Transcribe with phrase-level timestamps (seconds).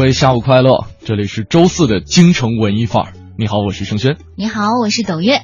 [0.00, 3.12] 位下午快乐，这里是周四的京城文艺范儿。
[3.36, 4.16] 你好，我是盛轩。
[4.34, 5.42] 你好，我是董月。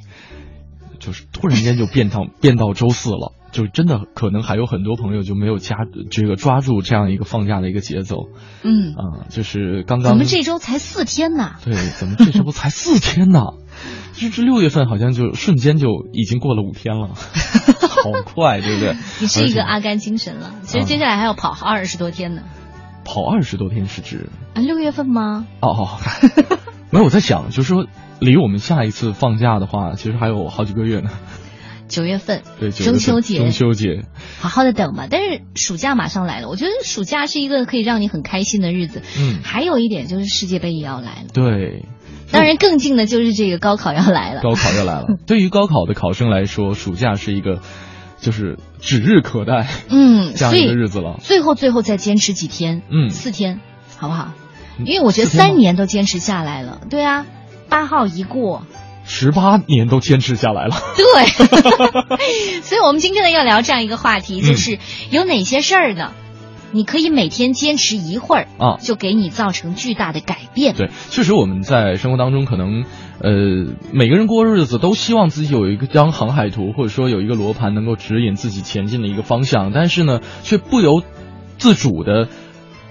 [0.99, 5.77] 就是突然间就变到 变到周四了，就真的可能还有很多朋友就没有加
[6.11, 8.29] 这个抓住这样一个放假的一个节奏。
[8.63, 11.57] 嗯啊，就是刚刚我们这周才四天呢？
[11.63, 13.43] 对，怎么这周才四天呢？
[14.15, 18.97] 这 这六月份好像就瞬间就已经过了五天了， 好快，对不对？
[19.21, 20.55] 你是一个阿甘精神了。
[20.63, 22.41] 其实接下来还要跑二十多天呢。
[23.07, 25.47] 跑二十多天是指啊六月份吗？
[25.61, 25.89] 哦哦，
[26.91, 27.87] 没有，我在想，就是说
[28.19, 31.11] 离我们下一次放假的话，其实还有好几个月呢。
[31.89, 34.03] 九月份，对，中秋节，中秋节，
[34.41, 35.07] 好好的等吧。
[35.09, 39.03] 但是暑假马上来了，我觉得暑假是一个可以让你很开心的日子。
[39.21, 41.29] 嗯，还有一点就是世界杯也要来了。
[41.33, 41.85] 对，
[42.33, 44.43] 当然更近的就是这个高考要来了。
[44.43, 47.61] 高考要来了，对于高考的考生来说，暑假是一个。
[48.21, 51.19] 就是指日可待，嗯， 这样一个日子了。
[51.23, 53.61] 最后，最后再坚持几天，嗯，四天，
[53.99, 54.33] 好不好？
[54.85, 57.25] 因为我觉得三年都坚持下来了，对啊，
[57.69, 58.67] 八号一过，
[59.07, 61.27] 十八年都坚持下来了，对。
[62.63, 64.79] 所以我们今天呢要聊这样一个话题，就是
[65.11, 66.13] 有哪些事儿呢？
[66.73, 70.75] 你可以每天坚持一会儿啊，就给你造成巨大的改变。
[70.75, 72.85] 对，确实我们在生活当中可能。
[73.19, 73.31] 呃，
[73.93, 81.03] 每个人过日子都希望自己有一个张航海图，或者说有一个罗盘能够指引自己前进的一个方向，但是呢，却不由
[81.59, 82.29] 自主的。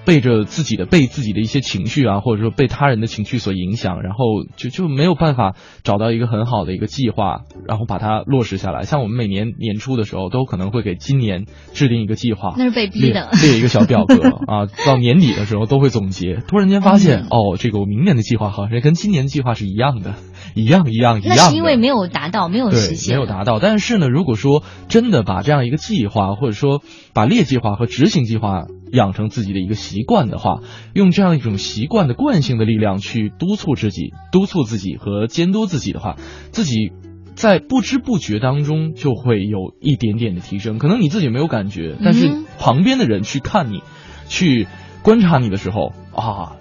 [0.05, 8.83] 背着自己的被自己的一些情绪啊，或者说被他人的情绪所影响，然后就就没有办法找到一个很好的一个计划，然后把它落实下来。
[8.83, 14.15] 像我们每年年初的时候，都可能会给今年制定一个计划，那是被逼的， 列一个小表格
[14.47, 14.67] 啊。
[14.85, 20.13] 到年底的时候都会总结，突然间发现哦，这个我明年的计划好像跟今年的计划是一样的，
[20.53, 21.35] 一样一样一样。
[21.35, 23.59] 那是因为没有达到，没有实现，没有达到。
[23.59, 26.81] 但是呢，如果说真的把这样一个计划，或者说
[27.15, 28.67] 把列计划和执行计划。
[28.91, 30.61] 养成自己的一个习惯的话，
[30.93, 36.15] 用这样一种习惯的惯性的力量去督促自己、督促自己和监督自己的话，
[36.51, 36.93] 自己
[37.33, 40.77] 在不知不觉当中就会有一点点的提升。
[40.77, 43.81] 可能你自己没有感觉，但是旁边的人去看你、
[44.29, 44.65] 去
[45.01, 46.55] 观察你的时候啊，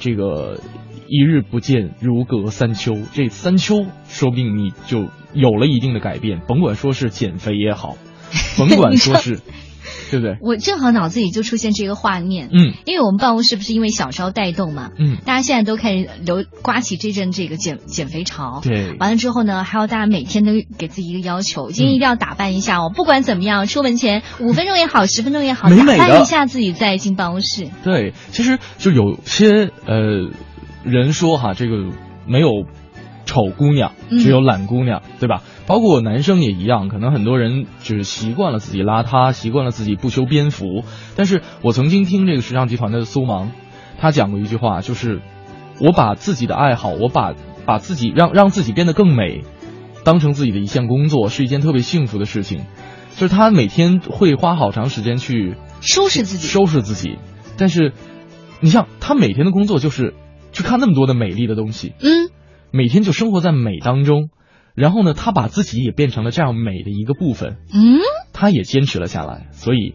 [0.00, 0.58] 这个
[1.06, 6.40] 一日不见如隔三秋，这三秋说不定你就有了一定的改变。
[6.48, 7.96] 甭管说是减肥也好，
[8.58, 9.38] 甭管说是。
[10.10, 10.36] 对不对？
[10.40, 27.68] 我正好脑子里就出现这个画面，嗯，因为我们办公室不是因为小昭带动嘛，嗯，大家现在都开始流刮起这阵这个减减肥潮，对，完了之后呢，还要大家每天都给自己一个要求，今天一定要打扮一下哦，不管怎么样，出门前五分钟也好，十分钟也好，打扮一下自己再进办公室。
[27.82, 30.30] 对，其实就有些呃
[30.84, 31.90] 人说哈，这个
[32.26, 32.48] 没有。
[33.28, 35.42] 丑姑娘只有懒姑娘，对吧？
[35.66, 40.84] 包括男生也一样，可能很多人就是习惯了自己邋遢，习惯了自己不修边幅。
[41.16, 43.50] 但是我曾经听这个时尚集团的苏芒，
[43.98, 45.20] 他讲过一句话，就是
[45.80, 47.34] 我把自己的爱好，我把
[47.64, 49.42] 把自己让让自己变得更美，
[50.04, 52.64] 当成自己的一项工作，是一件特别幸福的事情。
[53.16, 57.18] 就是他每天会花好长时间去收拾自己，收拾自己。
[57.58, 57.92] 但是
[58.60, 60.14] 你像他每天的工作就是
[60.52, 62.30] 去看那么多的美丽的东西，嗯。
[62.72, 64.28] 每天就生活在美当中，
[64.76, 67.56] 然后呢，他把自己也变成了这样美的一个部分。
[67.72, 67.98] 嗯，
[68.32, 69.94] 他也坚持了下来，所以，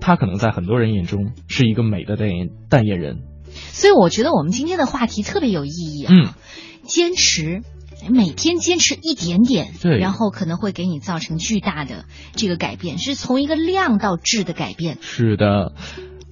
[0.00, 3.22] 他可能在很多人眼中是一个美的代言代言人。
[3.50, 6.12] 所以我觉得我们今天的话题特别有意义啊！
[6.12, 6.28] 嗯，
[6.84, 7.62] 坚持，
[8.10, 12.04] 每天坚持一点点，对，然后可能会给你造成巨大的
[12.34, 14.98] 这个改变，是从一个量到质的改变。
[15.00, 15.72] 是的，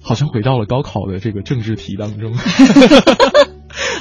[0.01, 2.33] 好像回到了高考的这个政治题当中。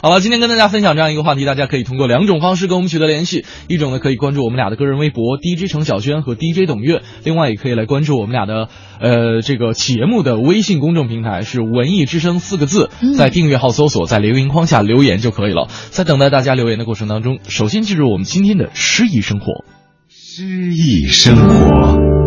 [0.03, 3.45] 好了，今天跟大家分享这样一个话题，大家可以通过两种方式跟我们取得联系。
[3.67, 8.69] 一种呢，可以关注我们俩的个人微博 DJ 程小轩和 DJ 董月；另外，也可以来关注我们俩的
[9.01, 15.69] 呃这个节目的微信公众平台是“文艺之声”四个字，在订阅号搜索，在留言框下留言就可以了。
[15.91, 19.65] 在等待大家留言的过程当中，首先进入我们今天的诗意生活。
[20.09, 22.26] 诗意生活。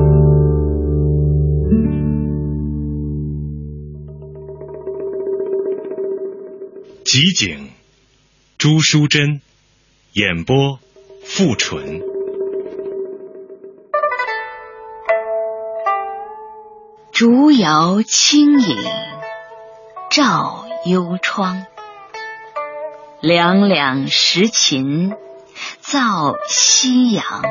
[7.21, 7.69] 集锦，
[8.57, 9.42] 朱淑珍，
[10.13, 10.80] 演播，
[11.25, 12.00] 傅纯。
[17.12, 18.77] 竹摇清影
[20.10, 21.66] 照幽窗，
[23.19, 25.12] 两两时琴
[25.81, 27.44] 造夕阳。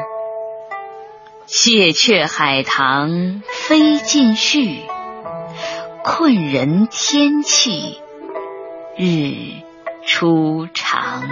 [1.44, 4.78] 谢却海棠飞尽絮，
[6.02, 8.00] 困人天气
[9.00, 9.62] 日
[10.04, 11.22] 初长。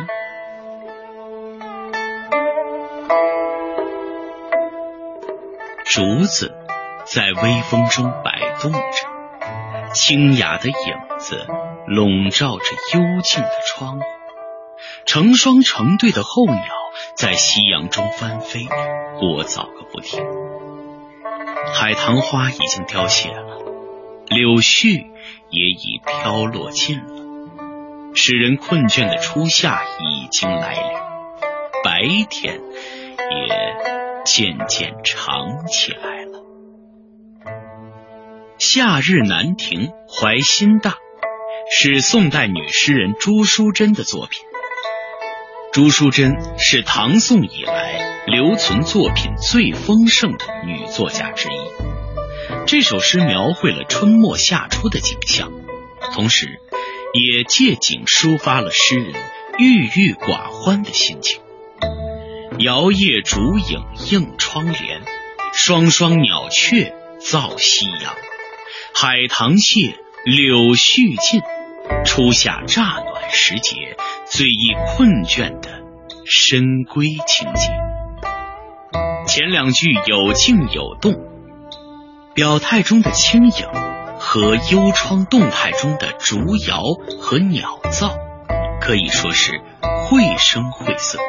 [5.85, 6.55] 竹子
[7.07, 8.79] 在微风中摆动着，
[9.95, 11.45] 清雅的影子
[11.89, 12.65] 笼罩着
[12.95, 14.05] 幽静的窗户。
[15.05, 16.63] 成双成对的候鸟
[17.17, 20.25] 在夕阳中翻飞，聒噪个不停。
[21.75, 23.59] 海棠花已经凋谢了，
[24.29, 25.09] 柳絮
[25.51, 27.26] 也已飘落尽了，
[28.17, 30.83] 使人困倦的初夏已经来临，
[31.85, 33.87] 白天也。
[34.29, 36.43] 渐渐长起来了。
[38.59, 40.97] 夏日南亭怀心大，
[41.71, 44.45] 是宋代女诗人朱淑珍的作品。
[45.73, 52.67] 朱淑珍是唐宋以来留存作品最丰盛的女作家之一。
[52.67, 55.53] 这首诗描绘了春末夏初的景象，
[56.13, 56.61] 同时
[57.17, 59.15] 也借景抒发了诗人
[59.59, 61.41] 郁郁寡欢的心情。
[62.59, 65.03] 摇曳竹影映窗帘，
[65.53, 68.15] 双双鸟雀造夕阳。
[68.95, 71.43] 海棠谢，柳絮尽，
[72.05, 73.97] 初夏乍暖时节，
[74.27, 75.83] 最易困倦的
[76.25, 77.69] 深闺情节。
[79.27, 81.15] 前两句有静有动，
[82.35, 83.96] 表态中的轻盈
[84.29, 86.83] 和幽窗动态中的竹摇
[87.21, 88.11] 和鸟噪，
[88.81, 91.21] 可以说是绘声绘色。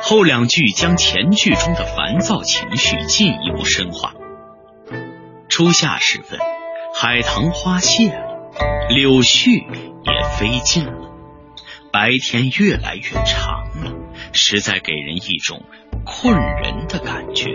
[0.00, 4.14] 后两句将前句中的烦躁情绪进一步深化。
[5.48, 6.40] 初夏时分，
[6.92, 8.50] 海棠花谢了，
[8.90, 9.64] 柳絮
[10.02, 11.12] 也飞尽了，
[11.92, 13.92] 白天越来越长了，
[14.32, 15.62] 实在给人一种
[16.04, 17.46] 困人的感觉。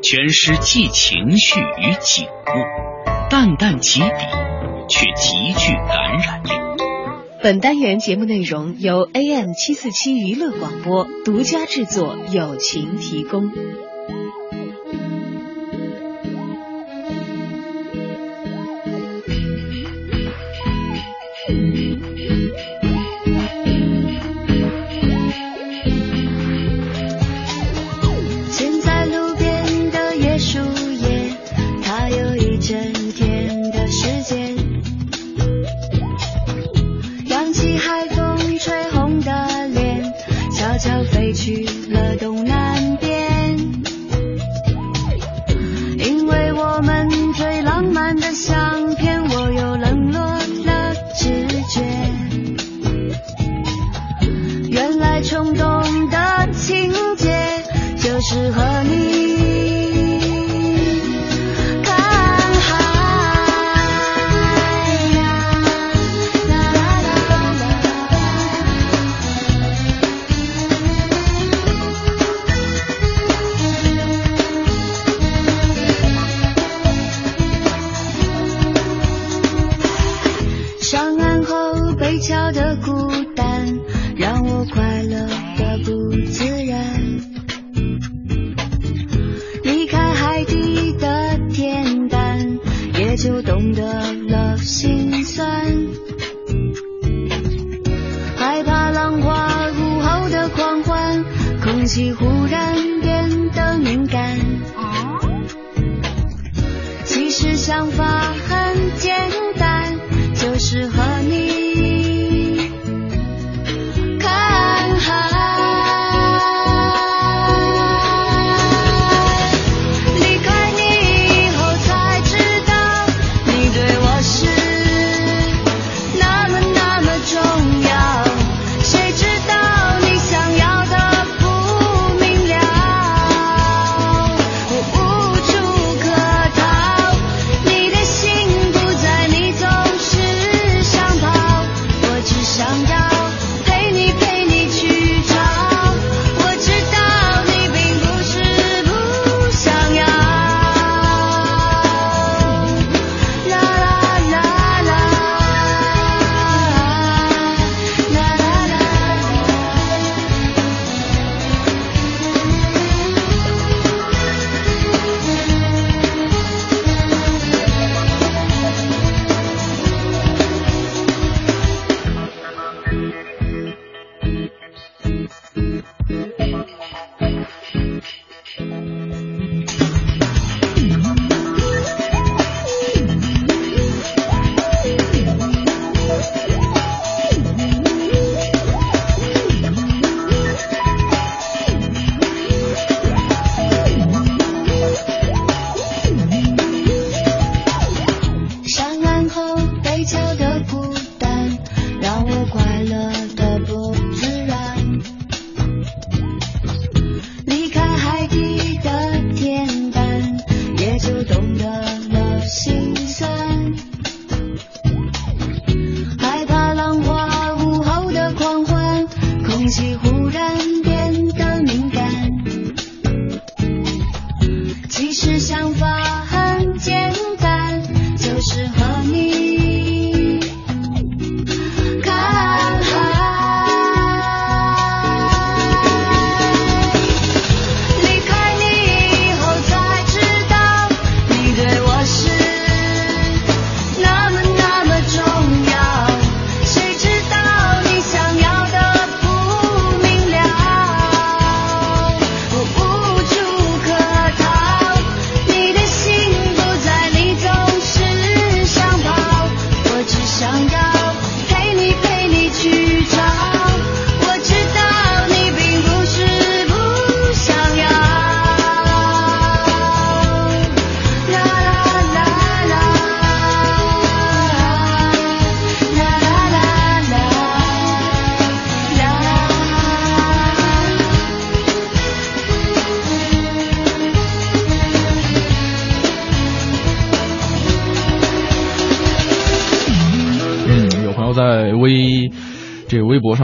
[0.00, 4.08] 全诗既情绪与景物，淡淡起笔，
[4.88, 6.48] 却极具感染力。
[7.42, 13.50] 本单元节目内容由 AM 七四七娱乐广播独家制作，友情提供。
[107.78, 108.17] 方法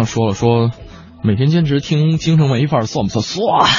[0.04, 0.70] 上说了，说
[1.22, 3.22] 每天坚持听京城文艺范儿算不算？
[3.22, 3.70] 算。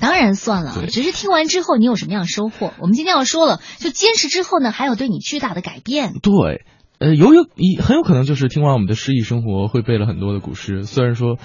[0.00, 2.72] 当然算了，只是听完之后你有什么样的收获？
[2.78, 6.14] 我们今天要说了，就坚持之后呢，还有对你巨大的改变。
[6.22, 6.64] 对，
[6.98, 10.84] 呃，有有一很有可能就是听完我们的诗意生活，会背了很多的古诗。
[10.84, 11.36] 虽然说，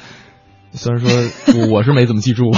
[0.71, 2.51] 虽然说我我是没怎么记住，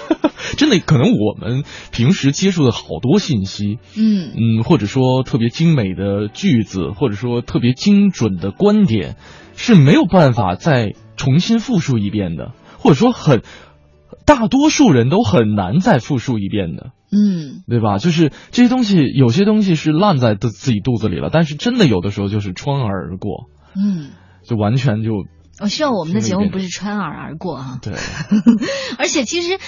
[0.58, 9.16] 真的可能我们平时接触的好多信息，嗯嗯，或者说特别精美的句子，或者说特别精准的观点，
[9.56, 13.42] 是没有办法再重新复述一遍的，或者说很
[14.24, 16.92] 大多数人都很难再复述一遍的。
[17.12, 17.98] 嗯，对吧？
[17.98, 23.46] 就是这些东西，有些东西是烂在自自己肚子里了，但是真的有的时候就是穿耳而过，
[23.76, 24.10] 嗯，
[24.42, 25.24] 就完全就
[25.60, 27.78] 我希望我们的节目不是穿耳而过啊。
[27.80, 27.94] 对，
[28.98, 29.58] 而且其实，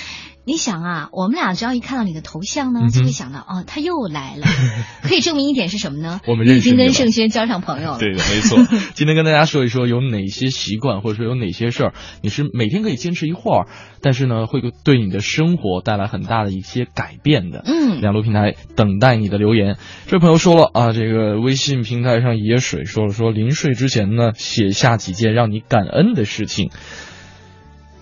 [0.49, 4.47] 你想啊，我们俩只要一看到你的头像呢，就会想到哦，他又来了。
[5.05, 6.23] 可以证明一点是什么呢？
[6.26, 7.99] 我们你已经跟盛轩交上朋友了。
[7.99, 8.59] 对的，没错。
[8.97, 13.67] 今天跟大家说一说有哪些习惯，或者说有哪些事儿，你是每天可以坚持一会儿，
[14.00, 17.62] 但是呢，会对你的生活带来很大的一些改变的。
[17.67, 19.76] 嗯，两路平台等待你的留言。
[20.07, 26.71] 这位朋友说了啊，这个微信平台上野水说了说，临睡之前呢，写下几件让你感恩的事情。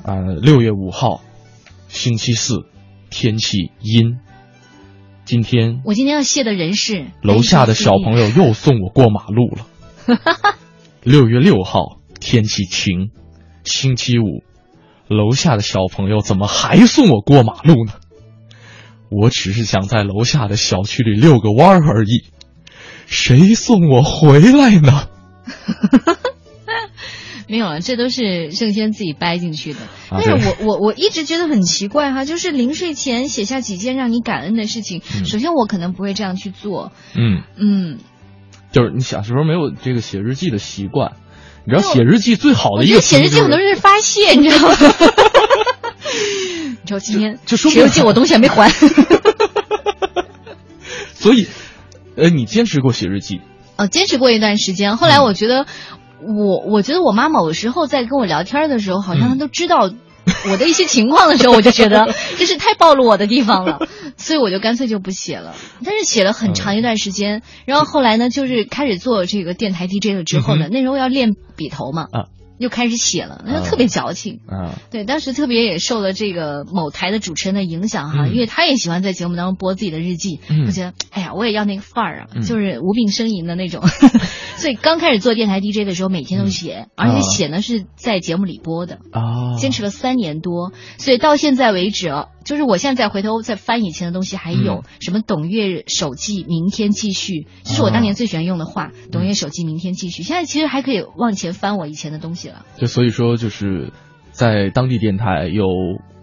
[0.04, 1.22] 啊，六月五号，
[1.88, 2.66] 星期四，
[3.10, 4.18] 天气阴。
[5.24, 9.66] 今天我今天要谢的人是楼下的小朋友又送我过马路了。
[11.02, 13.10] 六月六号，天气晴，
[13.64, 14.44] 星期五，
[15.08, 17.92] 楼下的小朋友怎么还送我过马路呢？
[19.08, 22.24] 我只是想在楼下的小区里遛个弯儿而已，
[23.06, 25.08] 谁送我回来呢？
[27.48, 29.80] 没有了，这都是盛轩自己掰进去的。
[30.10, 35.02] 啊但是对我我我一直觉得很奇怪哈，就是临睡前写下几件让你感恩的事情。
[35.16, 36.92] 嗯首先，我可能不会这样去做。
[37.14, 37.98] 嗯，嗯，
[38.72, 41.12] 就是你小时候没有这个写日记的习惯，
[41.64, 44.76] 你知道写日记最好的一个写日记很多人是发泄，你知道吗？
[46.82, 48.70] 你知道今天就说明谁又借我东西还没还？
[51.14, 51.48] 所以，
[52.16, 53.40] 呃，你坚持过写日记，
[53.76, 55.66] 呃，坚持过一段时间，后来我觉得，
[56.22, 59.90] 我我觉得我妈某时候在跟我聊天的时候，好像她都知道
[60.50, 65.54] 我的一些情况的时候，我就觉得 这是太暴露我的地方了，所以我就干脆就不写了。
[65.84, 72.24] 但是写了很长一段时间，然后后来呢，就是开始做这个电台 DJ 了之后呢，那时候要练笔头嘛，啊
[72.58, 74.40] 又开始写了，那啊就特别矫情。
[74.46, 78.34] 啊，对，当时特别也受了这个某台的主持人的影响哈，嗯。
[78.34, 80.66] 因为他也喜欢在节目当中播自己的日记，嗯。
[80.66, 82.42] 我觉得哎呀，我也要那个范儿啊，嗯。
[82.42, 83.82] 就是无病呻吟的那种。
[84.56, 100.22] 所以刚开始做电台 DJ 的时候，每天都写，而且写呢是在节目里播的，啊，坚持了三年多，所以到现在为止啊，就是我现在再回头再翻以前的东西，还有嗯什么董月手记，明天继续，这是我当年最喜欢用的话，董月手记，明天继续。
[100.22, 102.64] 现在其实还可以往前翻我以前的东西了。
[102.78, 103.92] 就所以说，就是
[104.30, 105.66] 在当地电台有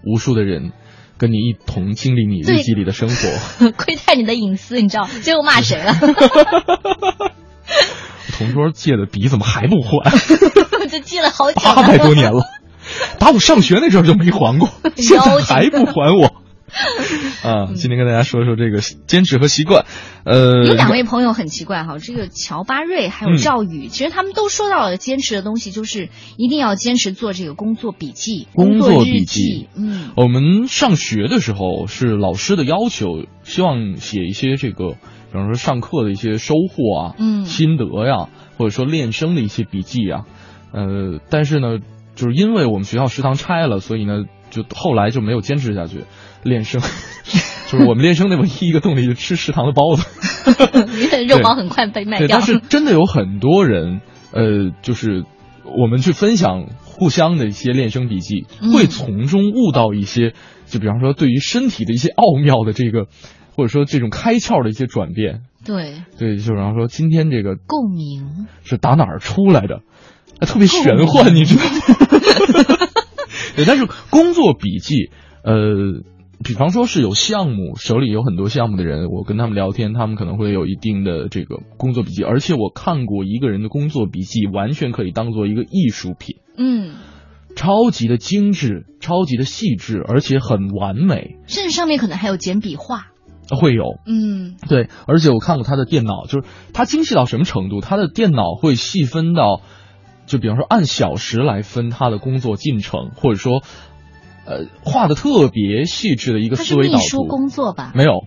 [0.05, 0.71] 无数的人
[1.17, 3.71] 跟你一同经历你日记里的生活。
[3.77, 5.03] 窥探你的隐私，你知道？
[5.21, 5.93] 最后骂谁了？
[8.37, 10.09] 同桌借的笔怎么还不还？
[10.89, 11.83] 这借了好久八。
[11.83, 12.43] 百多年了，
[13.19, 16.33] 打我上学那阵儿就没还过， 现在还不还我。
[17.43, 19.85] 啊，今天跟大家说说这个坚持和习惯。
[20.23, 29.67] 呃，有两位朋友很奇怪哈，这个乔巴瑞还有嗯赵宇，其实他们都说到了坚持的东西，就是一定要坚持做这个工作笔记、工作笔记。
[29.75, 37.45] 嗯，我们上学的时候是老师的要求，希望写一些这个，比方说上课的一些收获啊，嗯。
[37.45, 40.21] 心得呀，或者说练声的一些笔记啊，
[40.71, 41.77] 呃，但是呢，
[42.15, 46.05] 就是因为我们学校食堂拆了，所以呢，就后来就没有坚持下去
[46.43, 46.81] 练声。
[47.67, 50.05] 就是我们练声的唯一一个动力，就吃食堂的包子。
[51.27, 52.45] 肉包很快被卖对，掉但。
[52.45, 54.01] 是真的有很多人，
[54.31, 55.23] 呃，就是
[55.65, 60.33] 我们去分享互相的一些练声笔记，嗯会从中悟到一些，
[60.67, 63.07] 就比方说对于身体的一些奥妙的这个，
[63.55, 65.41] 或者说这种开窍的一些转变。
[65.65, 68.45] 对，对，就比方说今天这个共鸣。
[68.63, 69.81] 是打哪儿出来的，啊
[70.39, 71.69] 特别玄幻，你知道吗？
[73.55, 75.09] 对，但是工作笔记，
[75.43, 76.01] 呃，
[76.43, 86.95] 比方说是有项目，手里有很多项目的人，我跟他们聊天，他们可能会有一定的这个工作笔记，而且我看过一个人的工作笔记，完全可以当做一个艺术品，嗯，
[87.55, 93.07] 超级的精致，超级的细致，而且很完美，甚至上面可能还有简笔画。
[93.49, 93.99] 会有。
[94.07, 97.81] 嗯，对，而且我看过他的电脑，就是他精细到什么程度？
[97.81, 99.61] 他的电脑会细分到，
[100.25, 103.61] 就比方说按小时来分他的工作进程，或者说，
[104.45, 107.27] 呃，画的特别细致的一个思维导图。
[107.27, 107.91] 工作吧？
[107.95, 108.25] 没有，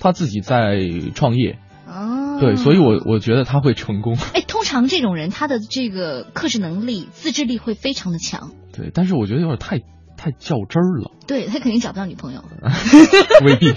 [0.00, 0.78] 他自己在
[1.14, 4.16] 创业，哦，对，所以我我觉得他会成功。
[4.34, 8.50] 哎，通常这种人他的这个克制能力、自制力会非常的强。
[8.72, 9.78] 对，但是我觉得有点太
[10.16, 12.44] 太较真儿了，对他肯定找不到女朋友。
[13.44, 13.72] 未必。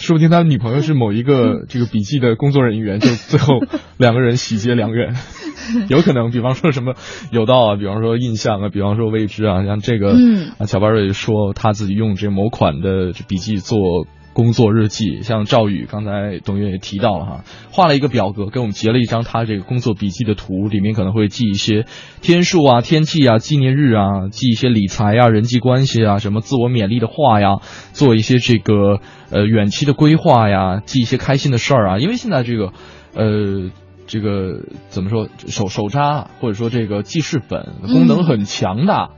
[0.00, 3.60] 说不定他女朋友是某一个这个笔记的工作人员，就 最后
[3.98, 5.14] 两个人喜结良缘，
[5.88, 6.30] 有可能。
[6.30, 6.94] 比方说什么
[7.30, 21.86] 有道啊，比方说印象啊，比方说未知啊，像这个，嗯啊，小班瑞说他自己用这某款的笔记做工作日记，像赵宇刚才董月也提到了哈，画了一个表格给我们截了一张他这个工作笔记的图，里面可能会记一些
[22.22, 27.58] 天数啊、天气啊、纪念日啊，记一些理财啊、人际关系啊、什么自我勉励的话呀，
[27.92, 32.72] 做一些这个呃远期的规划呀，记一些开心的事儿啊，因为现在这个
[33.14, 33.70] 呃。
[34.12, 35.28] 这个怎么说？
[35.46, 39.10] 手手札或者说这个记事本功能很强大，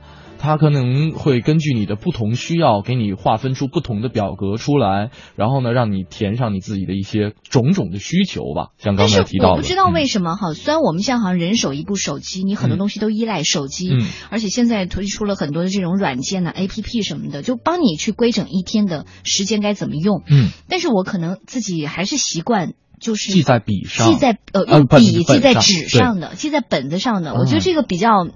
[0.43, 8.71] 它可能会根据你的不同需要，给你划分出不同的表格出来，然后呢，让你填上你自己的一些种种的需求吧。
[8.77, 20.23] 像刚才提到的，我不知道为嗯什么哈，虽然我们现在好像人手一部手机，你很多嗯东西都依赖手机，嗯而且现在推出了很多的这种软件呢、A P P 什么的，就帮你去规整一天的时间该怎么用。
[20.29, 22.73] 嗯，但是我可能自己还是习惯。
[22.99, 27.33] 就是记在笔上记在呃用笔记在纸上的，记在本子上的。
[27.33, 28.29] 我觉得嗯这个比较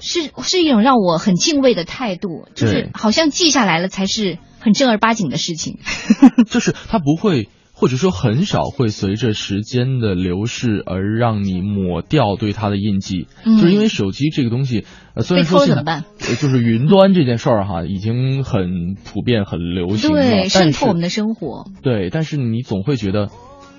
[0.00, 5.78] 是是一种让我很敬畏的态度，就是好像记下来了才是很正儿八经的事情。
[6.50, 13.26] 就是他不会，或者说很少会随着时间的流逝而让你抹掉对它的印记。
[13.44, 16.04] 嗯就是因为手机这个东西，呃，虽然说怎么办？
[16.20, 21.66] 呃就是云端这件事儿哈，已经很普遍、很流行了，对，渗透我们的生活。
[21.82, 23.28] 对，但是你总会觉得，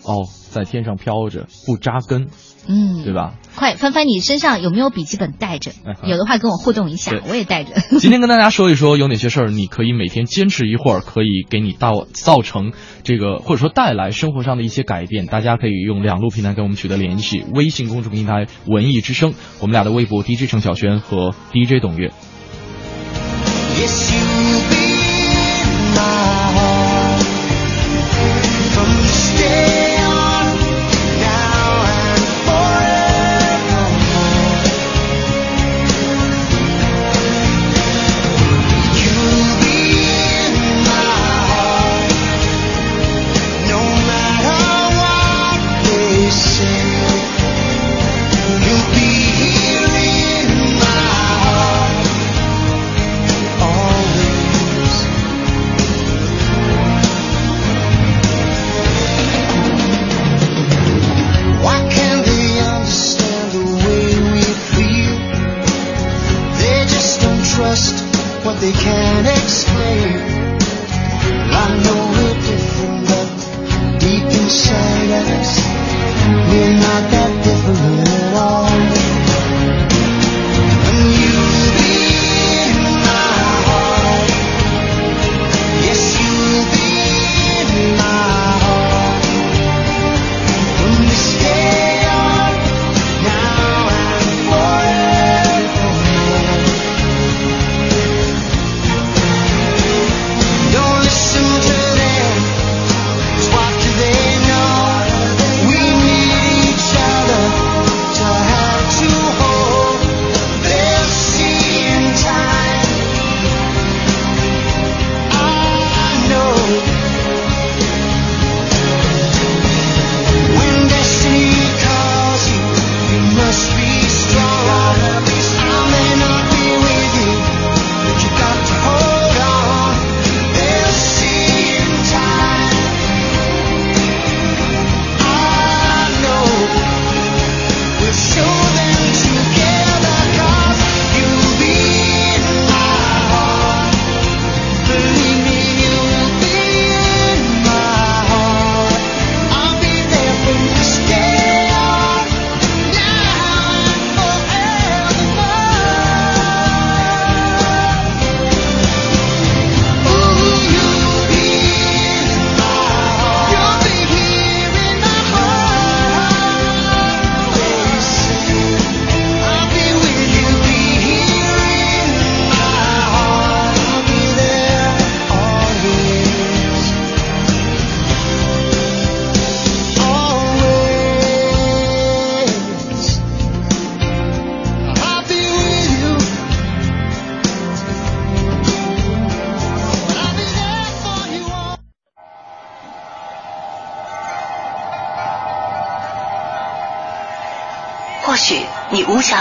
[0.03, 2.27] 哦，在天上飘着，不扎根，
[2.67, 3.33] 嗯，对吧？
[3.55, 5.95] 快翻翻你身上有没有笔记本带着哎？
[6.07, 7.73] 有的话跟我互动一下，我也带着。
[7.99, 15.25] 今天跟大家说一说有哪些事儿，你可以每天坚持一会儿，可以给你到造成这个或者说带来生活上的一些改变。
[15.25, 22.11] 大家可以用两路平台跟我们取得联系：微信公众平台“文艺之声”，我们俩的微博 DJ 程晓轩和 DJ 董月。
[23.79, 24.86] Yes, you'll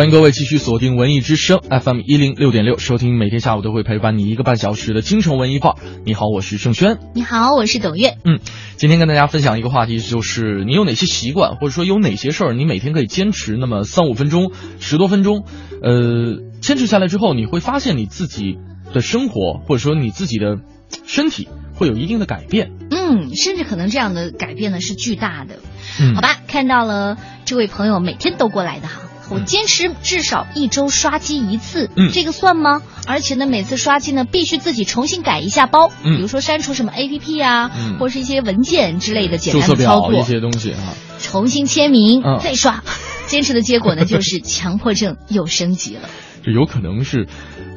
[0.00, 5.76] 欢迎各位继续锁定文艺之声 FM 一零六点六，收听每天下午都会陪伴你一个半小时的京城文艺范儿。
[6.06, 6.96] 你好，我是盛轩。
[7.14, 8.16] 你好，我是董月。
[8.24, 8.40] 嗯，
[8.76, 15.44] 今天跟大家分享一个话题，就是你有哪些习惯，或者说有哪些事儿，你每天可以坚持那么三五分钟、十多分钟，
[15.82, 18.56] 呃，坚持下来之后，你会发现你自己
[18.94, 20.60] 的生活，或者说你自己的
[21.06, 22.70] 身体会有一定的改变。
[22.90, 25.56] 嗯，甚至可能这样的改变呢是巨大的。
[26.00, 29.02] 嗯好吧，看到了这位朋友每天都过来的哈。
[29.30, 32.10] 我坚持至少一周刷机一次，嗯。
[32.12, 32.82] 这个算吗？
[33.06, 36.16] 而且呢，每次刷机呢必须自己重新改一下包，嗯。
[36.16, 37.98] 比如说删除什么 APP 啊，嗯。
[37.98, 42.38] 或者是一些文件之类的简单的操作，表一些东西啊，重新签名、嗯。
[42.40, 42.82] 再刷。
[43.26, 46.08] 坚持的结果呢，就是 强迫症又升级了。
[46.42, 47.28] 这有可能是，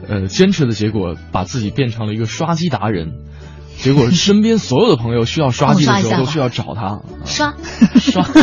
[0.07, 3.11] 呃，坚持的结果把自己变成了一个刷机达人，
[3.81, 7.01] 结果身边所有的朋友需要刷机的时候都需要找他。
[7.25, 7.53] 刷，
[7.99, 8.23] 刷。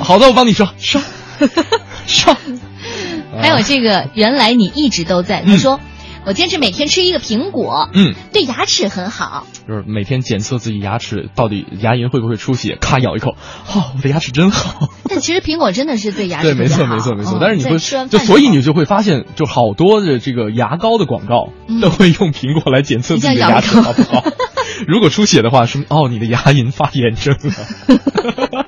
[0.00, 1.00] 好的，我帮你刷刷
[2.06, 2.36] 刷。
[3.40, 5.42] 还有这个，原来你一直都在。
[5.42, 5.80] 他说，
[6.24, 9.46] 我坚持每天吃一个苹果，嗯，对牙齿很好。
[9.66, 14.88] 就是每天检测自己牙齿到底牙龈会不会出血，咔咬一口，哦，我的牙齿真好。
[15.08, 17.38] 但其实苹果真的是对牙齿对，没错，没错，没错。
[17.38, 24.24] 嗯但是你会在吃完就所以你就会发现，就好多的这个牙膏的广告嗯都会用苹果来检测自己的牙齿好不好。
[24.86, 28.66] 如果出血的话，说明哦，你的牙龈发炎症了。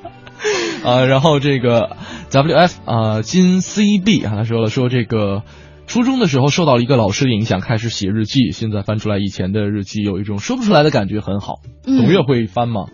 [0.83, 1.95] 啊，然后这个
[2.31, 5.43] WF 啊、金 CB 啊，他说了说这个。
[5.91, 8.51] 初中的时候受到了一个老师的影响，开始写日记。
[8.53, 11.55] 现在翻出来以前的日记，有一种说不出来的感觉，很好。
[11.85, 12.85] 嗯董月会翻吗？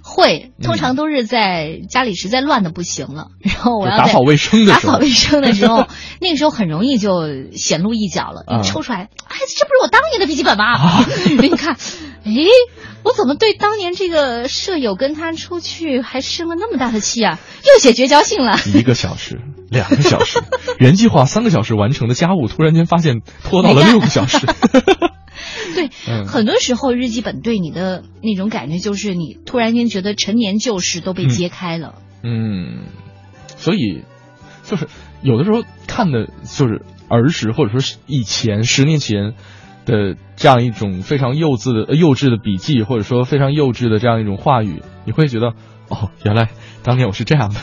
[0.00, 5.88] 会，嗯通常都是在家里实在乱的不行了， 然后我要打扫卫生的时候打扫卫生的时候，
[6.22, 8.44] 那个时候很容易就显露一角了。
[8.46, 11.02] 啊一抽出来，哎，这不是我当年的笔记本吗？
[11.42, 11.74] 你看，
[12.22, 12.32] 哎，
[13.06, 17.38] 我怎么对当年这个舍友跟他出去还生了那么大的气啊？
[17.64, 18.58] 又写绝交信了。
[18.74, 19.40] 一个小时、
[19.70, 20.40] 两个小时，
[20.80, 24.44] 原计划三个小时完成的家务，突然间发现拖到了六个小时。
[25.76, 31.94] 对，嗯很多时候日记本对你的那种感觉，就是你突然间觉得陈年旧事都被揭开了。
[32.24, 32.86] 嗯，
[33.56, 34.02] 所以
[34.64, 34.88] 就是
[35.22, 39.34] 有的时候看的就是儿时或者说是以前十年前
[39.86, 45.54] 的这样一种非常幼稚的、呃幼稚的笔记，或者说非常幼稚的这样一种话语，你会觉得
[45.88, 46.50] 哦，原来
[46.82, 47.60] 当年我是这样的，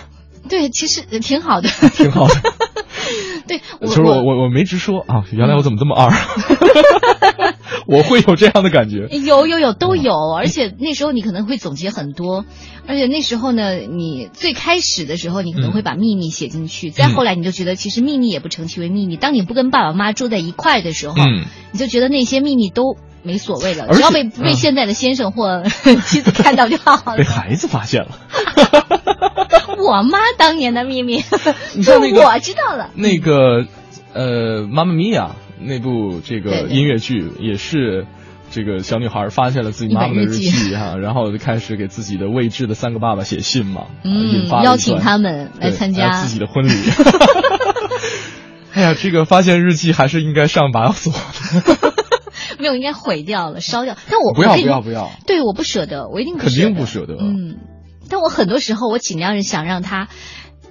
[0.49, 1.69] 对，其实呃挺好的。
[1.93, 2.33] 挺好的。
[3.45, 6.09] 对，我就是我我我没直说啊，原来我怎么这么二，
[7.85, 9.07] 我会有这样的感觉。
[9.25, 12.45] 有有有都有，嗯而且那时候你可能会总结很多，
[12.87, 19.17] 而且那时候呢，你最开始的时候你可能会把秘密写进去，再后来你就觉得其实秘密也不成其为秘密。
[19.17, 25.63] 当你不跟爸爸妈妈住在一块的时候，嗯你就觉得那些秘密都没所谓了，只要被被嗯现在的先生或
[26.05, 27.17] 妻子看到就好了。
[27.17, 28.09] 被孩子发现了。
[29.77, 31.23] 我妈当年的秘密，
[31.75, 32.89] 你看那个我知道了。
[32.95, 33.65] 那个
[34.13, 35.31] 呃，《妈妈咪呀》
[35.65, 38.05] 那部这个音乐剧也是。
[38.51, 46.69] 这个小女孩发现了自己妈妈的日记哈、然后就开始给自己的未知的三个爸爸写信嘛，嗯邀请他们来参加自己的婚礼。
[48.73, 51.11] 哎呀，这个发现日记还是应该上把锁
[51.65, 51.93] 的，
[52.61, 53.97] 没有，应该毁掉了，烧掉。
[54.07, 57.15] 但我不要不要不要，对，我不舍得，我一定肯定不舍得。
[57.19, 57.57] 嗯，
[58.07, 60.09] 但我很多时候我尽量是想让他，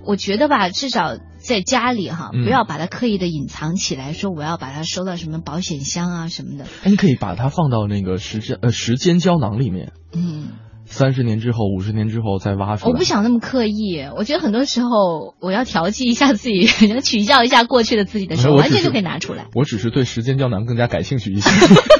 [0.06, 6.64] 我觉得吧，至少在家里哈，嗯不要把它刻意的隐藏起来，说我要把它收到什么保险箱啊什么的。
[6.84, 10.48] 哎，你可以把它放到那个时间呃时间胶囊里面，嗯，
[10.86, 12.92] 三十年之后、五十年之后再挖出来。
[12.92, 16.66] 我不想那么刻意，我觉得很多时候我要调剂一下自己，
[17.02, 19.46] 取笑一下过去的自己的时候，完全就可以拿出来。
[19.54, 21.50] 我只是对时间胶囊更加感兴趣一些，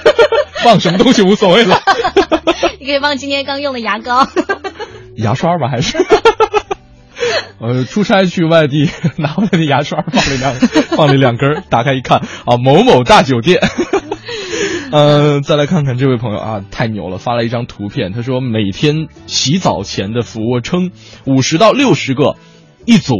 [0.64, 1.78] 放什么东西无所谓了。
[2.78, 4.26] 你可以放今天刚用的牙膏。
[5.16, 5.98] 牙刷吧，还是？
[7.60, 10.54] 呃，出差去外地， 拿回来的牙刷放了两
[10.96, 13.60] 放了两根儿，打开一看啊，某某大酒店。
[14.90, 20.90] 呃，再来看看这位朋友啊，太牛了，发了一张图片，他说每天洗澡前的俯卧撑
[21.24, 22.36] 五十到六十个
[22.84, 23.14] 一组，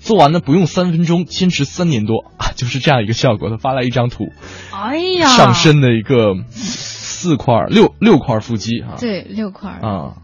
[0.00, 3.50] 做完呢不用三分钟，坚持三年多啊，就是这样一个效果。
[3.50, 4.32] 他发来一张图，
[4.72, 10.14] 哎呀，上身的一个四块六六块腹肌啊，对六块啊，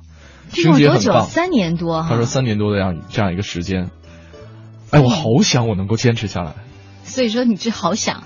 [0.54, 1.20] 这星种多久？
[1.28, 2.08] 三年多哈。
[2.10, 3.90] 他说三年多的这样这样一个时间，
[4.90, 6.54] 哎，我好想我能够坚持下来，
[7.04, 8.22] 所以说你这 好想，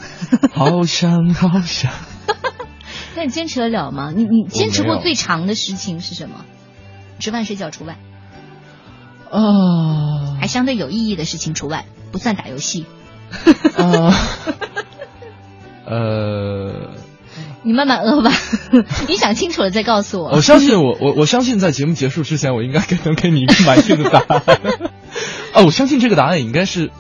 [0.53, 1.91] 好想好想。
[3.17, 4.13] 那你坚持得了吗？
[4.15, 6.45] 你你坚持过最长的事情是什么？
[7.19, 7.97] 吃饭睡觉除外，
[9.31, 12.87] 啊还相对有意义的事情除外，不算打游戏。
[13.77, 14.15] 啊，
[15.85, 16.48] 呃，
[17.63, 18.31] 你慢慢饿吧，
[19.09, 20.31] 你想清楚了再告诉我。
[20.31, 24.43] 我相信我我我相信在节目结束之前，我应该给能给你一个满意的答案。
[25.53, 26.91] 啊，我相信这个答案应该是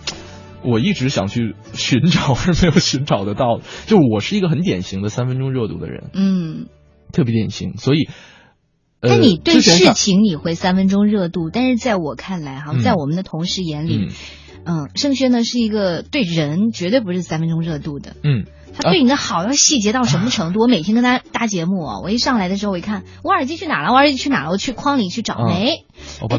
[0.64, 3.62] 我一直想去寻找而没有寻找得到的。
[3.86, 6.66] 就我是一个很典型的三分钟热度的人，嗯，
[7.12, 8.08] 特别典型，所以。
[9.00, 14.08] 呃那你对事情你会三分钟热度，但是在我看来哈，嗯在我们的同事眼里，
[14.64, 18.16] 嗯，盛轩呢是一个对人绝对不是三分钟热度的。
[18.24, 20.60] 嗯，他对你的好要细节到什么程度？
[20.60, 25.84] 我每天跟他搭节目啊，我一上来的时候，我一看我耳机去哪了，我耳机去哪了，我去筐里去找，嗯没。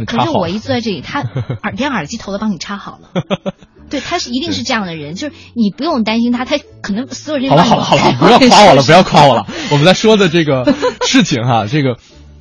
[0.06, 1.22] 可是我一坐在这里，他
[1.64, 3.24] 耳连耳机头都帮你插好了。
[3.90, 9.48] 对，他是一定是这样的人，就是你不用担心他，他可能所有人好了好了好了，不要夸我了，不要夸我了。
[9.72, 10.72] 我们在说的这个
[11.08, 11.98] 事情哈，这个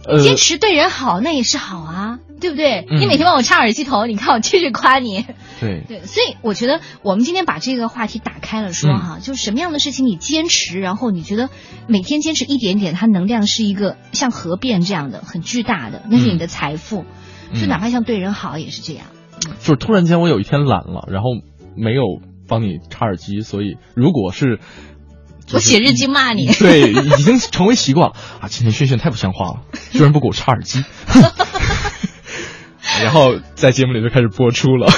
[0.08, 2.86] 呃，坚持对人好，那也是好啊，对不对？
[2.90, 5.26] 嗯你每天帮我插耳机头，你看我继续夸你。
[5.60, 11.50] 对 对，所以我觉得我们今天把这个话题打开了说嗯哈，就是什么样的事情你坚持，然后你觉得
[11.88, 17.04] 每天坚持一点点，它能量是一个像核变这样的很巨大的，那是你的财富。
[17.52, 19.06] 嗯就哪怕像对人好也是这样。
[19.60, 21.28] 就是突然间我有一天懒了，然后
[21.76, 22.02] 没有
[22.46, 24.58] 帮你插耳机，所以如果是。
[25.52, 28.48] 我写日记骂你，对，已经成为习惯了啊！
[28.48, 29.60] 今天轩轩太不像话了，
[29.92, 30.84] 居然不给我插耳机，
[33.02, 34.92] 然后在节目里就开始播出了。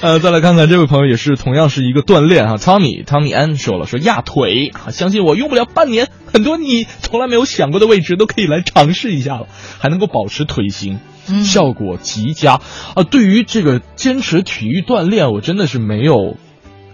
[0.00, 9.46] 呃，再来看看这位朋友也是同样是一个锻炼哈，Tommy Tommy An 说了说压腿啊，相信我用不了半年，很多你从来没有想过的位置都可以来尝试一下了，
[9.78, 11.00] 还能够保持腿型。
[11.28, 12.60] 嗯效果极佳
[12.94, 13.02] 啊！
[13.02, 16.36] 对于这个坚持体育锻炼，我真的是没有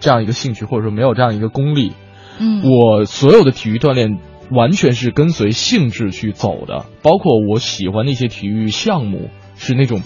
[0.03, 1.93] 这样一个兴趣，或者说没有这样一个功力。
[2.37, 4.19] 嗯，我所有的体育锻炼
[4.51, 10.01] 完全是跟随兴致去走的，包括我喜欢的一些体育项目是那种，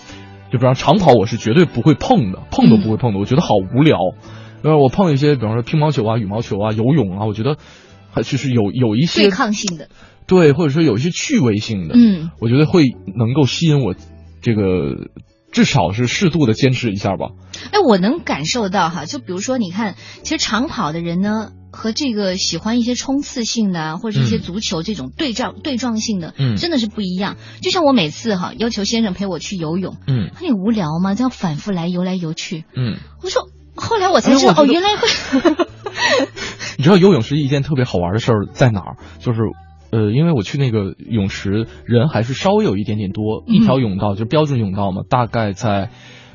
[0.51, 3.97] 就比方长跑，我是绝对不会碰的，碰都不会碰的，我觉得好无聊。
[4.61, 7.57] 呃，我碰一些，比方说乒乓球啊、羽毛球啊、游泳啊，我觉得
[8.11, 9.89] 还就是有有一些对抗性的，
[10.27, 12.83] 对，或者说有一些趣味性的，嗯，我觉得会
[13.17, 13.95] 能够吸引我，
[14.41, 15.09] 这个
[15.51, 17.29] 至少是适度的坚持一下吧。
[17.71, 27.37] 哎，我能感受到哈，就比如说，你看，其实长跑的人呢，和这个喜欢一些冲刺性的啊，或者一些嗯足球这种对仗、对撞性的，嗯真的是不一样。
[27.61, 31.15] 就像我每次哈要求先生陪我去游泳，嗯他说你无聊吗？
[31.15, 35.07] 这样反复来游来游去，嗯，我说，后来我才知道，哦，原来会，
[36.77, 38.97] 你知道游泳是一件特别好玩的事儿在哪儿？
[39.19, 39.39] 就是。
[39.97, 45.89] 呃，因为我去那个泳池，人还是稍微有一点点多，一条泳道就标准泳道嘛，大概在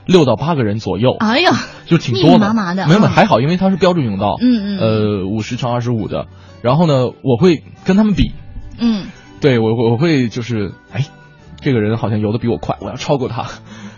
[0.05, 1.53] 六到八个人左右，哎呀，
[1.87, 3.14] 就挺多密密麻麻的没有，没有嗯。
[3.14, 4.79] 还好，因为它是标准泳道，嗯嗯。
[4.81, 6.27] 呃，五十乘二十五的。
[6.61, 8.33] 然后呢，我会跟他们比，
[8.81, 9.07] 嗯，
[9.40, 11.07] 对我我我会就是，哎，
[11.62, 13.48] 这个人好像游的比我快，我要超过他。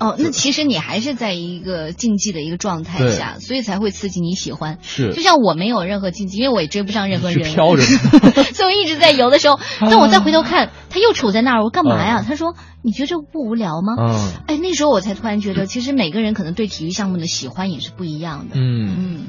[0.01, 4.79] 哦，那其实你还是在一个竞技的一个状态下，所以才会刺激你喜欢。
[4.83, 5.13] 是。
[5.15, 7.83] 就像我没有任何竞技，因为我也追不上任何人，飘着
[8.53, 12.25] 所以我一直在游的时候， 但我再回头看，他又杵在那儿，我干嘛呀？
[12.27, 18.57] 他说：“你觉得这不无聊吗？”嗯哎，那时候我才突然觉得，其实每个人可能对体育项目的喜欢也是不一样的。
[18.57, 18.97] 嗯。
[18.99, 19.25] 嗯，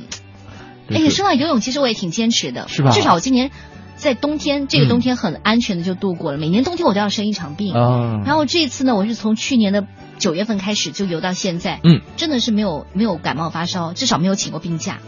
[0.90, 2.90] 哎，就是说到游泳，其实我也挺坚持的，是吧？
[2.92, 3.52] 至少我今年
[4.06, 6.38] 在冬天，这个嗯冬天很安全的就度过了。
[6.38, 9.88] 每年冬天我都要生一场病，啊，然后这一次呢，我是从去年的
[10.20, 15.00] 九月份开始就游到现在，嗯，真的是没有没有感冒发烧，至少没有请过病假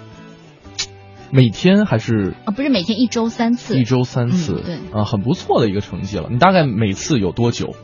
[1.30, 6.30] 每天还是啊，不是每天一周三次，一周三次，嗯对啊，很不错的一个成绩了。
[6.32, 7.76] 你大概每次有多久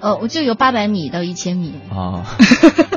[0.00, 2.24] 呃，我就游八百米到一千米，啊？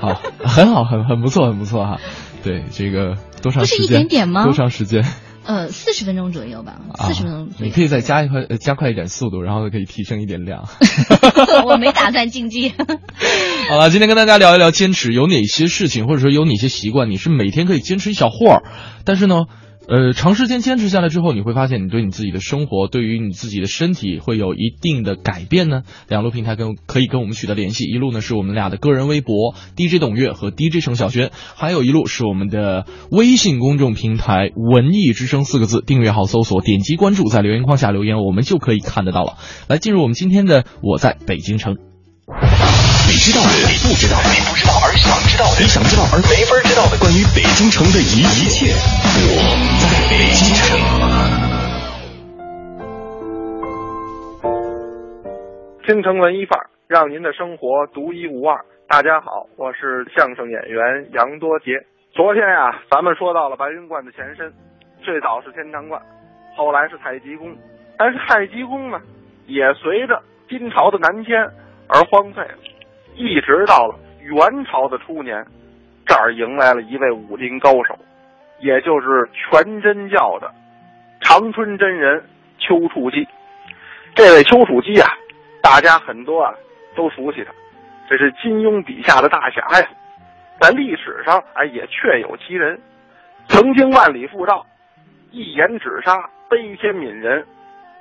[0.01, 1.99] 好， 很好，很很不错，很不错哈。
[2.43, 3.87] 对，这个多长时间不是一？
[3.87, 5.05] 点点吗多长时间？
[5.43, 7.65] 呃，四十分钟左右吧，啊四十分钟左右。
[7.65, 10.67] 你可以再加一块，呃加快一点速度，然后可以提升一点量。
[11.65, 12.73] 我没打算竞技。
[13.69, 18.63] 好了，今天跟大家聊一聊坚持，有哪些事情或者说有哪些习惯，你是每天可以坚持一小会儿，
[19.05, 19.45] 但是呢，
[19.87, 25.81] 呃，长时间坚持下来之后，你会发现你对你自己的生活，对于你自己的身体会有一定的改变呢。
[26.07, 39.37] 两路平台跟可以跟我们取得联系，一路呢是我们俩的个人微博 DJ 董月和 DJ 程晓轩，还有一路是我们的微信公众平台“文艺之声”四个字，订阅号搜索，点击关注，在留言框下留言，我们就可以看得到了。
[39.67, 41.90] 来，进入我们今天的我在北京城。
[43.11, 49.35] 你知道的，你不知道的，你不知道而想知道的，你想知道而没法知道的，关于北京城的一一切，我
[49.83, 50.79] 在北京城。
[55.83, 58.63] 京城文艺范儿，让您的生活独一无二。
[58.87, 61.83] 大家好，我是相声演员杨多杰。
[62.15, 64.47] 昨天呀、咱们说到了白云观的前身，
[65.03, 66.01] 最早是天堂观，
[66.55, 67.51] 后来是太极宫，
[67.99, 69.01] 但是太极宫呢，
[69.47, 71.35] 也随着金朝的南迁
[71.91, 72.55] 而荒废了，
[73.15, 75.45] 一直到了元朝的初年，
[76.05, 77.97] 这儿迎来了一位武林高手，
[78.59, 80.51] 也就是全真教的
[81.21, 82.23] 长春真人
[82.59, 83.27] 丘处机。
[84.15, 85.07] 这位丘处机啊，
[85.61, 86.53] 大家很多啊
[86.95, 87.51] 都熟悉他，
[88.09, 89.87] 这是金庸笔下的大侠呀。
[90.59, 92.79] 在历史上，哎，也确有其人，
[93.47, 94.65] 曾经万里赴道，
[95.31, 97.43] 一言止杀，悲天悯人，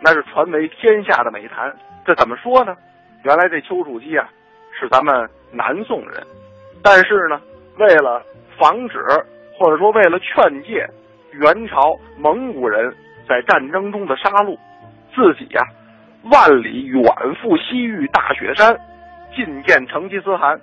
[0.00, 1.74] 那是传为天下的美谈。
[2.04, 2.76] 这怎么说呢？
[3.22, 4.28] 原来这丘处机啊，
[4.80, 6.26] 是咱们南宋人，
[6.82, 7.38] 但是呢，
[7.76, 8.22] 为了
[8.58, 8.98] 防止
[9.58, 10.88] 或者说为了劝诫
[11.32, 12.90] 元朝蒙古人
[13.28, 14.56] 在战争中的杀戮，
[15.14, 15.62] 自己呀、
[16.32, 17.04] 万里远
[17.42, 18.74] 赴西域大雪山，
[19.36, 20.58] 觐见成吉思汗，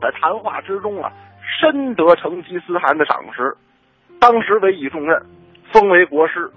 [0.00, 1.12] 在谈话之中啊，
[1.60, 3.54] 深得成吉思汗的赏识，
[4.18, 5.22] 当时委以重任，
[5.70, 6.50] 封为国师。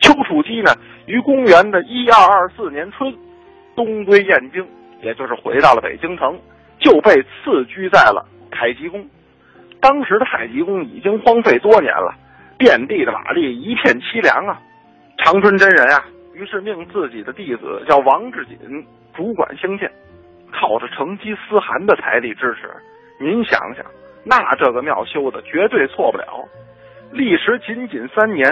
[0.00, 0.70] 丘处机呢，
[1.06, 3.10] 于公元的一二二四年春，
[3.74, 4.68] 东归燕京，
[5.04, 6.40] 也就是回到了北京城，
[6.80, 9.06] 就被赐居在了太极宫。
[9.80, 12.14] 当时的太极宫已经荒废多年了，
[12.56, 14.58] 遍地的瓦砾，一片凄凉啊。
[15.18, 18.58] 长春真人啊，于是命自己的弟子叫王志锦
[19.14, 19.90] 主管兴建，
[20.50, 22.70] 靠着成吉思汗的财力支持，
[23.20, 23.84] 您想想，
[24.24, 26.48] 那这个庙修的绝对错不了。
[27.12, 28.48] 历时仅仅三年，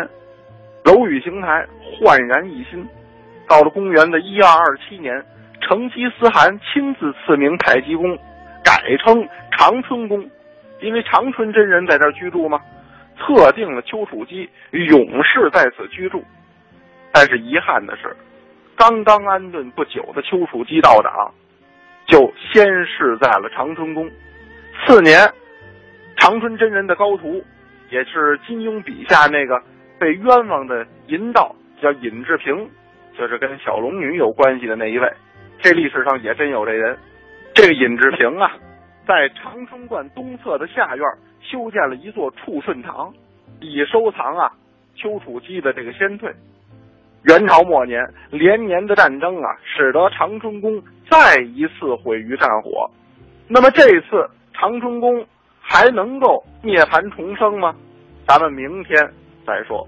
[0.85, 2.87] 楼宇形态焕然一新。
[3.49, 5.12] 到了公元的一二二七年，
[5.62, 8.18] 成吉思汗亲自赐名太极宫，
[8.62, 10.29] 改称长春宫，
[10.81, 12.61] 因为长春真人在这居住嘛，
[13.16, 16.22] 特定了丘处机永世在此居住。
[17.12, 18.14] 但是遗憾的是，
[18.77, 21.33] 刚刚安顿不久的丘处机到党，
[22.07, 24.10] 就先逝在了长春宫。
[24.85, 25.19] 次年，
[26.17, 27.42] 长春真人的高徒，
[27.90, 29.63] 也是金庸笔下那个
[29.98, 32.69] 被冤枉的淫道，叫尹志平，
[33.17, 35.13] 就是跟小龙女有关系的那一位。
[35.63, 36.98] 这历史上也真有这人。
[37.54, 38.50] 这个尹志平啊，
[39.06, 41.06] 在长春观东侧的下院
[41.40, 43.15] 修建了一座处顺堂，
[43.60, 44.50] 以收藏啊
[44.96, 46.35] 丘处机的这个先退。
[47.23, 52.90] 元朝末年，连年的战争啊，使得长春宫再一次毁于战火。
[53.46, 55.25] 那么这次长春宫
[55.60, 57.73] 还能够涅槃重生吗？
[58.27, 59.08] 咱们明天
[59.46, 59.87] 再说。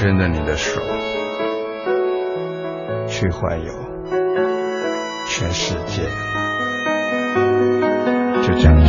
[0.00, 0.80] 牵着你的手，
[3.06, 3.70] 去环游
[5.28, 6.04] 全世界，
[8.40, 8.80] 就这样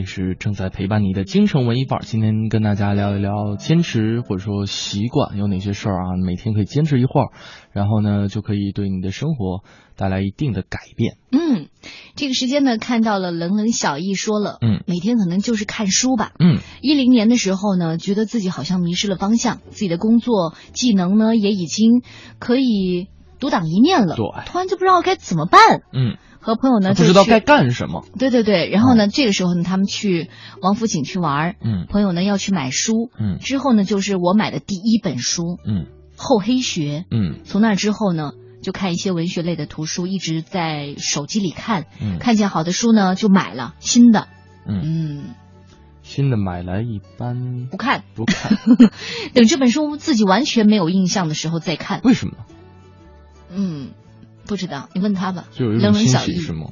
[0.00, 2.02] 这里是正在陪伴你的京城文艺范儿。
[2.02, 6.16] 今天跟大家聊一聊坚持或者说习惯有哪些事儿啊？
[6.24, 7.28] 每天可以坚持一会儿，
[7.72, 9.62] 然后呢就可以对你的生活
[9.98, 11.18] 带来一定的改变。
[11.32, 11.68] 嗯，
[12.16, 16.32] 这个时间呢，看到了冷冷小易说了，嗯，每天可能就是看书吧。
[16.38, 22.00] 嗯，一零年的时候呢，觉得自己好像迷失了方向，自己的工作技能呢也已经
[22.38, 25.82] 可以独当一面了，对，突然就不知道该怎么办。
[25.92, 26.16] 嗯。
[26.40, 28.04] 和朋友呢，不知道该干什么。
[28.18, 30.30] 对对对，然后呢，这个时候呢，他们去
[30.62, 35.84] 王府井去玩嗯，朋友呢要去买书，嗯，之后呢，就是我买的第一本书，嗯，
[36.16, 38.32] 《厚黑学》，嗯，从那之后呢，
[38.62, 44.28] 就看一些文学类的图书，一直在手机里看，嗯，看见好的书呢就买了新的，
[44.66, 44.80] 嗯。
[44.82, 45.24] 嗯，
[46.02, 48.02] 新的买来一般不看。
[48.14, 48.58] 不看，
[49.34, 52.34] 等这本书自己完全没有印象的时候再看，为什么？
[53.52, 53.90] 嗯。
[54.46, 55.44] 不知道，你问他吧。
[55.52, 56.70] 就有一种欣喜是吗？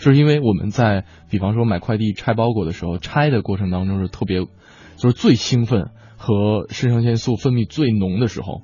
[0.00, 4.40] 就是因为我们在，比方说买快递拆包裹的时候，拆的过程当中是特别，
[4.96, 8.62] 就是最兴奋和肾上腺素分泌最浓的时候，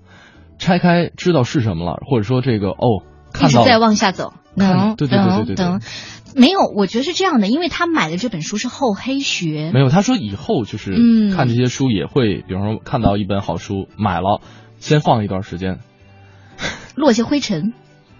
[0.59, 3.05] 拆开知道是什么了，或者说这个哦，
[3.35, 5.83] 看到一直在往下走，能对对对对对等，
[6.35, 10.93] 没有，我觉得是这样的，因为他买的这本书是《厚黑学》，没有，他说以后就是
[11.35, 14.41] 看这些书也会，比方说看到一本好书买了，
[14.79, 15.81] 先放一段时间，
[16.95, 17.75] 落下灰尘。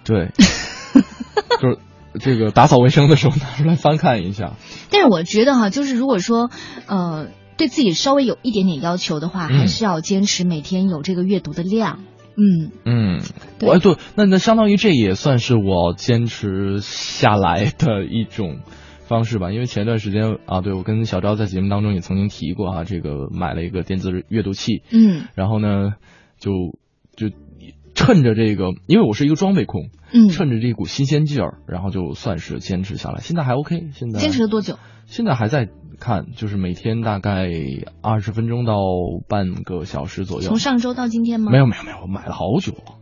[0.07, 0.31] 对，
[1.61, 1.79] 就是
[2.21, 4.53] 这个打扫卫生的时候拿出来翻看一下。
[4.89, 6.49] 但是我觉得哈，就是如果说
[6.87, 7.27] 呃
[7.57, 12.05] 对自己稍微有一点点要求的话，嗯、还是要坚持每天有这个阅读的量。
[12.37, 13.21] 嗯嗯，
[13.63, 18.61] 我对，那那相当于这也算是我坚持下来的一种
[19.09, 19.51] 方式吧。
[19.51, 25.95] 因为前段时间啊，对我跟小昭在节目当中也曾经提过啊，这个买了一个电子阅读器，嗯，然后呢
[26.39, 26.53] 就
[27.17, 27.35] 就。
[27.97, 33.21] 趁着这个，因为我是一个装备控，嗯，趁着这股新鲜劲儿，然后就算是坚持下来。
[33.21, 34.79] 现在还 OK，现在坚持了多久？
[35.07, 35.69] 现在还在
[35.99, 37.49] 看，就是每天大概
[38.03, 38.75] 二十分钟到
[39.29, 40.47] 半个小时左右。
[40.47, 41.51] 从上周到今天吗？
[41.51, 42.96] 没有没有没有，我买了好久了，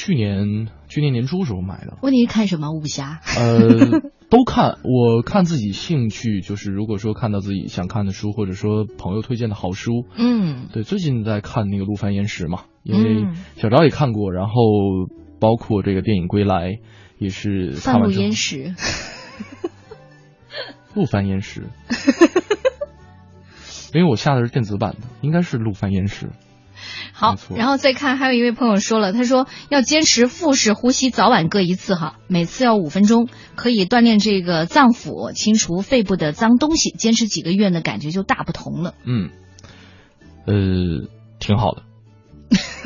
[0.00, 1.98] 去年去年年初时候买的。
[2.00, 3.20] 问题是看什么武侠？
[3.36, 12.62] 呃， 都看，我看自己兴趣，就是如果说看到自己想看的书，或者说朋友推荐的好书，嗯，对，最近在看那个《陆凡岩石》嘛。
[12.82, 13.26] 因为
[13.56, 14.54] 小昭也看过，然后
[15.38, 16.70] 包括这个电影《归来》
[17.18, 18.74] 也是翻路岩石，
[20.94, 21.66] 陆翻岩石，
[23.92, 26.30] 因为我下的是电子版的，应该是陆翻岩石。
[27.20, 36.88] 好，然后再看，还有一位朋友说了，他说要坚持腹式呼吸，早晚各一次哈，每次要五分钟，可以锻炼这个脏腑，清除肺部的脏东西。
[36.92, 38.94] 坚持几个月呢，感觉就大不同了。
[39.04, 39.28] 嗯，
[40.46, 41.82] 呃，挺好的。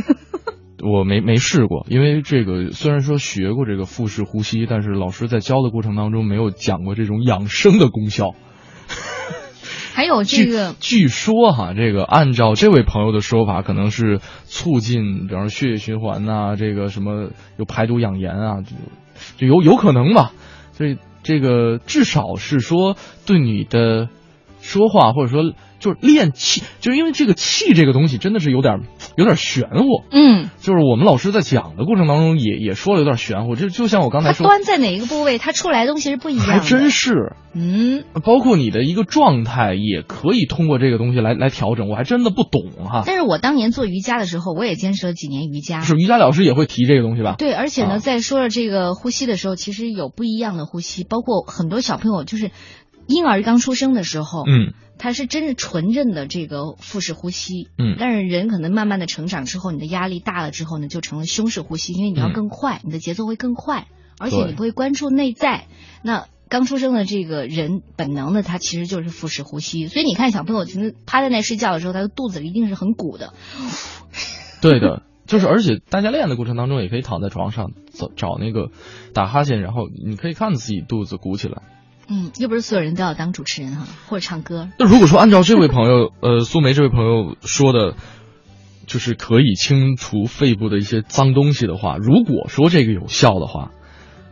[0.82, 8.35] 我没没试过，因为这个虽然说学过这个腹式呼吸，但是老师在教的过程当中没有讲过这种养生的功效。
[9.95, 18.74] 还有这个，据说哈，这个按照这位朋友的说法，可能是促进，比方说血液循环呐、这个什么有排毒养颜啊，就
[19.36, 20.32] 就有有可能吧。
[20.72, 24.09] 所以这个至少是说对你的
[24.65, 25.53] 说话或者说。
[25.81, 28.81] 就是练气，就是因为这个气这个东西真的是有点
[29.17, 30.03] 有点玄乎。
[30.11, 33.55] 嗯，就是我们老师在讲的过程当中也也说了有点玄乎。
[33.55, 36.53] 就就像我刚才说，它端在哪一个部位，它出来的东西是不一样的。
[36.55, 37.35] 还真是。
[37.53, 41.91] 嗯，包括你的一个状态也可以通过这个东西来来调整。
[41.91, 43.03] 我还真的不懂哈。
[43.05, 45.83] 但是我当年做瑜伽的时候，我也坚持了几年瑜伽。
[45.83, 47.35] 是瑜伽老师也会提这个东西吧？
[47.37, 52.51] 对，而且呢，啊、在说了这个呼吸的时候，其实有不一样的呼吸，包括很多小朋友就是
[53.07, 54.74] 婴儿刚出生的时候，嗯。
[54.96, 63.88] 他是真是纯正的这个腹式呼吸，嗯，但是人可能慢慢的成长之后，你的压力大了之后呢，就成了胸式呼吸，因为你要更快，嗯、你的节奏会更快，
[64.20, 65.66] 而且你不会关注内在。
[66.05, 73.34] 那刚出生的这个人本能的，他其实就是腹式呼吸，所以你看小朋友其实趴在那睡觉的时候，他的肚子一定是很鼓的。
[74.62, 78.70] 对的，就是而且大家练的过程当中，也可以躺在床上找找那个
[79.12, 81.62] 打哈欠，然后你可以看自己肚子鼓起来。
[82.09, 84.68] 嗯，又不是所有人都要当主持人哈，或者唱歌。
[84.78, 87.96] 那如果说按照这位朋友， 呃，苏梅这位朋友说的，
[88.86, 93.70] 就是可以清除肺部的一些脏东西的话，如果说这个有效的话，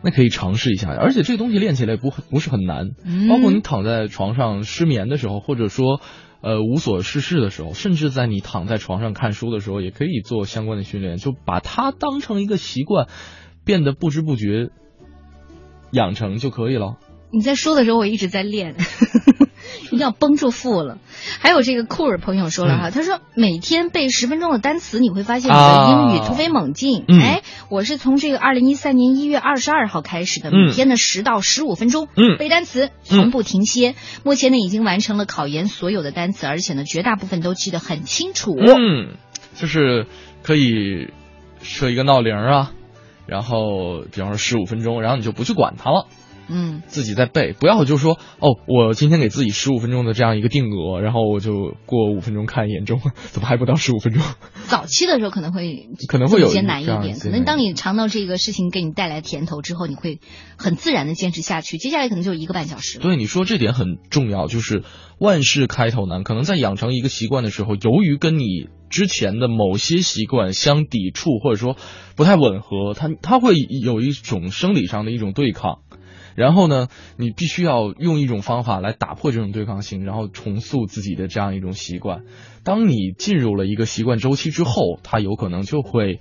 [0.03, 0.89] 那可以尝试一下。
[0.89, 5.99] 而且这个东西练起来不不是很难，嗯、包括你躺在床上失眠的时候，或者说
[6.41, 13.07] 呃无所事事的时候，甚至在你躺在床上看书的时候，也可以做相关的训练，就把它当成一个习惯，
[13.65, 14.69] 变得不知不觉
[15.91, 16.97] 养成就可以了。
[17.33, 18.75] 你在说的时候，我一直在练。
[19.85, 20.97] 一定要绷住腹了。
[21.39, 27.05] 还有这个酷儿朋友说了哈，他说每天背十分钟的单词，你会发现你的英语突飞猛进。
[27.07, 33.93] 嗯哎，我是从这个二零一三年一月二十二号开始的，嗯每天的十到十五分钟，嗯背单词，从不停歇。
[34.23, 38.55] 目前呢，已经完成了考研所有的单词，而且呢，绝大部分都记得很清楚。
[38.57, 39.15] 嗯，
[39.55, 40.07] 就是
[40.41, 41.09] 可以
[41.61, 42.71] 设一个闹铃啊，
[43.27, 46.07] 然后比方说十五分钟，然后你就不去管它了。
[46.47, 52.99] 嗯，自己在背，不要就说哦，我今天给自己十五分钟的这样一个定额，然后我就过五分钟看一眼钟，
[53.31, 54.21] 怎么还不到十五分钟？
[54.65, 60.19] 早期的时候可能会可能会有艰难一点，可能当你尝到这个事情给你带来甜头之后，你会
[60.57, 61.77] 很自然的坚持下去。
[61.77, 63.03] 接下来可能就一个半小时了。
[63.03, 64.83] 对你说这点很重要，就是
[65.19, 71.77] 万事开头难，可能在养成一个习惯的时候，由于跟你之前的某些习惯相抵触，或者说
[72.15, 75.79] 不太吻合，它它会有一种生理上的一种对抗。
[76.35, 82.23] 然后呢，你必须要用一种方法来打破这种对抗性，然后重塑自己的这样一种习惯。
[82.63, 86.19] 当你进入了一个习惯周期之后，它有可能就会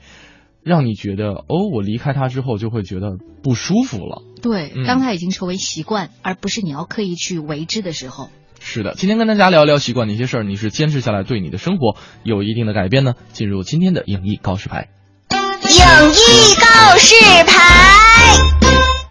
[0.62, 4.22] 让你觉得，哦，我离开它之后就会觉得不舒服了。
[4.42, 8.28] 对，嗯当它已经成为习惯，而不是你要刻意去为之的时候。
[8.64, 13.14] 是的，今天跟大家聊聊习惯哪些事儿，你是坚持下来对你的生活有一定的改变呢？
[13.32, 14.88] 进入今天的影艺告示牌。
[15.30, 19.01] 影艺告示牌。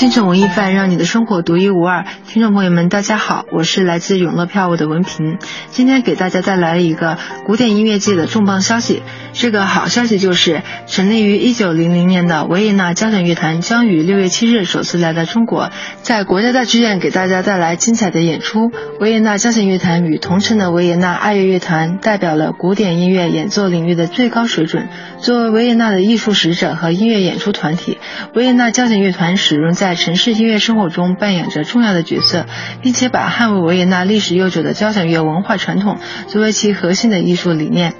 [0.00, 2.06] 新城文艺范，让你的生活独一无二。
[2.26, 5.36] 听众朋友们，大家好，我是来自永乐票务的文平，
[5.72, 9.02] 今天给大家带来一个古典音乐界的重磅消息。
[9.34, 15.68] 这个好消息就是，成立于一九零零年的维也纳交响乐团将于六月七日首次来到中国，
[16.00, 18.70] 在国家大剧院给大家带来精彩的演出。
[19.00, 24.88] 维也纳交响乐团与同城的维也纳爱乐乐团代表了古典音乐演奏领域的最高水准。
[25.18, 27.98] 作为维也纳的艺术使者和音乐演出团体，
[28.34, 32.46] 维也纳交响乐团始终在在城市音乐生活中扮演着重要的角色，
[32.80, 37.94] 并且把捍卫维也纳历史悠久的交响乐文化传统作为其核心的艺术理念。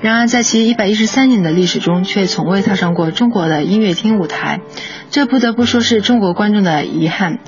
[0.00, 4.60] 然而，在其一百一十三年的历史中，却从未踏上过中国的音乐厅舞台，
[5.10, 7.40] 这不得不说是中国观众的遗憾。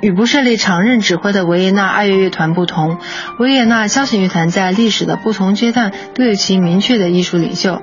[0.00, 2.98] 与不设立常任指挥的维也纳爱乐乐团不同，
[3.38, 7.82] 维也纳交响乐团在历史的不同阶段都有其明确的艺术领袖。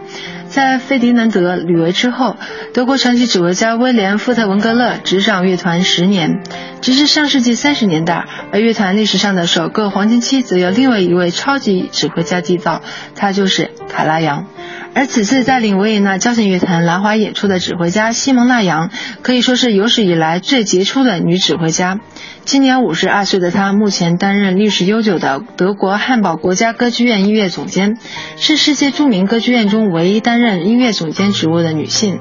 [0.55, 2.37] 在费迪南德·吕维之后，
[2.73, 6.43] 德国传奇指挥家威廉·富特文格勒执掌乐团十年，
[6.79, 8.25] 直至上世纪三十年代。
[8.53, 12.81] 而乐团历史上的首个黄金期，则由另外一位超级指挥家缔造，
[13.15, 14.45] 他就是卡拉扬。
[14.93, 18.91] 而此次带领维也纳交响乐团兰花演出的指挥家西蒙纳扬，
[19.23, 21.99] 可以说是有史以来最杰出的女指挥家。
[22.45, 27.97] 今年五十二岁的她，目前担任历史悠久的德国汉堡国家歌剧院音乐总监，
[28.37, 32.19] 是世界著名歌剧院中唯一担任音乐总监职务的女性。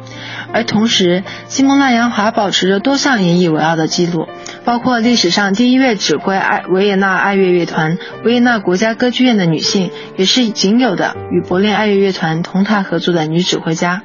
[0.50, 4.26] 而同时，西蒙纳扬还保持着多项引以为傲的记录，
[4.64, 14.02] 包括历史上第一位指挥爱维也纳爱乐乐团、维也纳国家歌剧院的女性，也是仅有的与柏林爱乐乐团同台合作的女指挥家。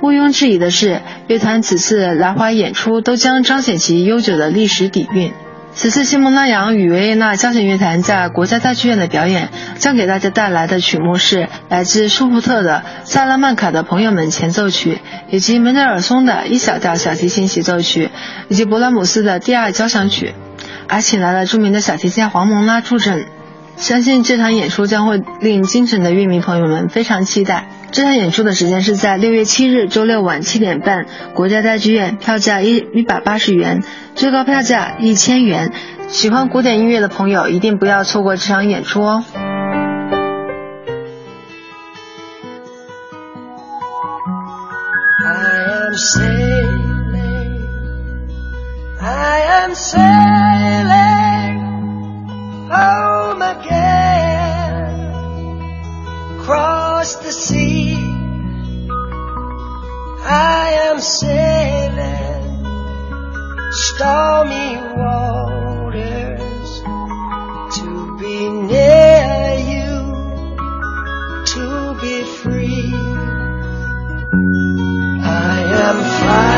[0.00, 5.32] 毋庸置疑的是，乐团此次来华演出都将彰显其悠久的历史底蕴。
[5.74, 14.94] 此次西蒙拉扬与维也纳交响乐团在国家大剧院的表演，将给大家带来的曲目是来自舒福特的《萨拉曼卡的朋友们前奏曲》，
[15.30, 18.06] 以及门德尔松的《一小调小提琴协奏曲》，
[18.48, 20.34] 以及勃拉姆斯的第二交响曲，
[20.86, 23.26] 还请来了著名的小提琴家黄蒙拉助阵。
[23.78, 27.68] 相信这场演出将会令京城的乐迷朋友们非常期待。
[27.90, 33.82] 这场演出的时间是在六月七日周六晚七点半，国家大剧院，票价一一百八十元，
[34.14, 35.72] 最高票价一千元。
[36.08, 39.24] 喜欢古典音乐的朋友一定不要错过这场演出哦。
[45.24, 45.34] I
[45.84, 47.62] am sailing,
[49.00, 51.18] I am sailing
[52.70, 53.07] Oh.
[60.30, 62.64] I am sailing
[63.72, 66.82] stormy waters
[67.78, 69.90] to be near you,
[71.46, 72.92] to be free.
[75.24, 76.57] I am flying.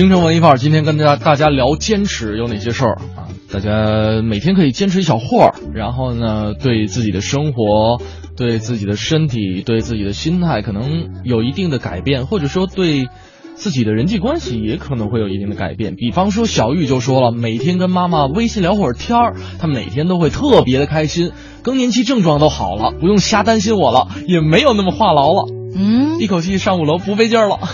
[0.00, 3.28] 京城文艺范儿，今天跟大家大家聊坚持有哪些事儿啊？
[3.52, 8.00] 大家每天可以坚持一小会儿，然后呢，对自己的生活、
[8.34, 13.10] 对自己的身体、对自己的心态，可能有一定的改变，或者说对
[13.52, 15.96] 自己的人际关系也可能会有一定的改变。
[15.96, 25.52] 比方说，小玉就说了，每天跟妈妈微信聊会儿天儿，她每天都会特别的开心，更年期症状都好了，不用瞎担心我了，也没有那么话痨了。
[25.76, 27.58] 嗯，一口气上五楼不费劲儿了。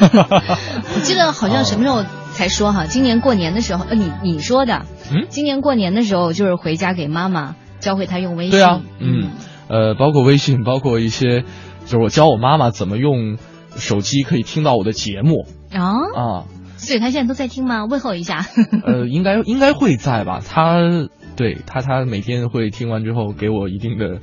[0.94, 8.52] 我记得好像什么时候才说哈，今年过年的时候，呃，你你说的，嗯，今年过年的时候就是回家给妈妈教会她用微信。
[8.52, 9.30] 对啊，嗯，
[9.68, 11.42] 呃，包括微信，包括一些，
[11.86, 13.38] 就是我教我妈妈怎么用
[13.76, 16.44] 手机可以听到我的节目啊啊，
[16.76, 17.84] 所以她现在都在听吗？
[17.84, 18.46] 问候一下。
[18.84, 20.40] 呃，应该应该会在吧？
[20.46, 20.78] 她
[21.36, 24.20] 对她她每天会听完之后给我一定的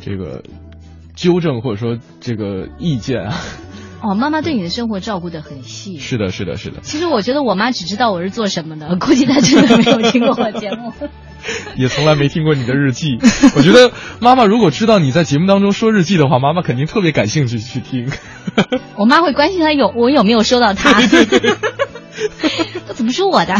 [0.00, 0.42] 这个
[1.14, 3.34] 纠正或者说这个意见啊。
[4.00, 5.98] 哦，妈妈对你的生活照顾的很细。
[5.98, 6.80] 是的，是的，是的。
[6.82, 10.92] 其实我觉得我妈只知道我是做什么的， 估计她真的没有听过我节目。
[11.76, 13.16] 也从来没听过你的日记。
[13.56, 18.10] 我觉得妈妈如果知道你在节目当中说日记的话，妈妈肯定特别感兴趣去听。
[18.96, 21.00] 我妈会关心她有我有没有收到她。
[22.88, 23.54] 都怎么说我的？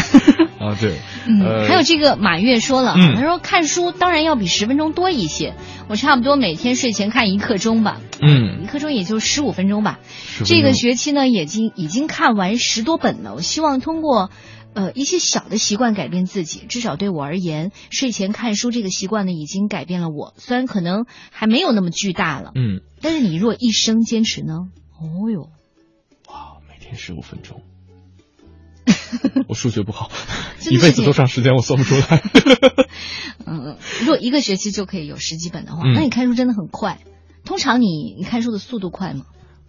[0.58, 5.54] 啊，对，嗯，呃还有这个马月说了，嗯他说看书当然要比十分钟多一些，
[5.88, 10.00] 我差不多每天睡前看一刻钟吧，嗯一刻钟也就十五分钟吧。
[10.40, 13.34] 15这个学期呢，已经已经看完十多本了。
[13.34, 14.30] 我希望通过
[14.74, 20.34] 呃一些小的习惯改变自己，至少对我而言，睡前看书这个习惯呢，已经改变了我。
[20.38, 24.54] 虽然可能还没有那么巨大了，嗯，但是你若一生坚持呢，
[25.00, 25.50] 哦哟，
[26.28, 27.62] 哇每天十五分钟。
[29.48, 30.10] 我数学不好，
[30.70, 32.22] 一辈子多长时间我算不出来。
[33.46, 36.98] 嗯，如果一个学期就可以有十几本的话，嗯那你看书真的很快。
[37.44, 39.24] 通常你你看书的速度快吗？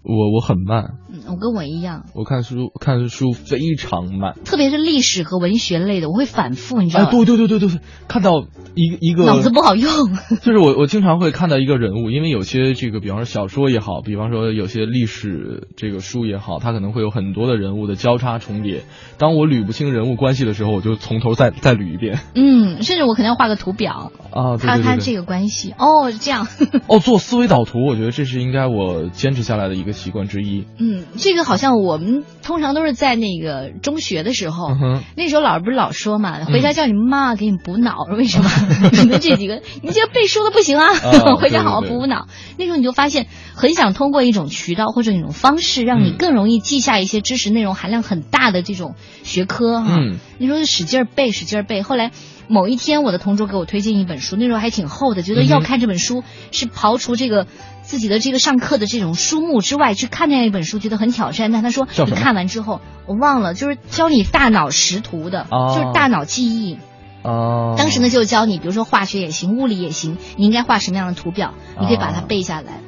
[0.09, 4.33] 我我很慢，嗯，我跟我一样，我看书看书非常慢。
[4.43, 7.11] 特别是历史和文学类的，我会反复，你知道哎，吗？
[7.11, 8.43] 对对对对对，看到
[8.75, 9.91] 一一个脑子不好用。
[10.41, 18.83] 就是我我经常会看到一个人物，因为有些这个，比方说小说也好，比方说有些历史这个书也好，它可能会有很多的人物的交叉重叠。
[19.17, 22.19] 当我捋不清人物关系的时候，我就从头再再捋一遍。
[22.35, 24.57] 嗯，甚至我可能要画个图表，啊。
[24.57, 25.73] 看看这个关系。
[25.77, 26.47] 哦，这样。
[26.87, 30.65] 哦，做思维导图，我觉得这是应该我坚持下来的一个习惯之一。
[30.79, 38.49] 嗯，这个好像我们通常都是在那个中学的时候，嗯那时候老师不是老说嘛，回家叫你妈给你补脑，为什么？
[39.03, 42.27] 你们这几个，你这背书的不行啊，啊 回家好好对对对补补脑。
[42.57, 49.97] 那时候你就发现，很想通过一种渠道或者一种方式，让你嗯更容易记下一些知识内容含量很大的这种学科哈。
[49.99, 51.81] 嗯那时候就使劲儿背，使劲儿背。
[51.83, 52.11] 后来
[52.47, 56.23] 某一天，我的同桌给我推荐一本书，那时候还挺厚的，觉得要看这本书
[56.53, 57.45] 是刨除这个
[57.89, 61.51] 自己的这个上课的这种书目之外去看那样一本书，觉得很挑战。
[61.51, 66.77] 但他说你看完之后，我忘了，就是教你大脑识图的，哦就是大脑记忆。
[67.23, 72.79] 哦，当时呢，就教你，比如说化学也行，物理也行，你应该画什么样的图表，你可以把它啊背下来。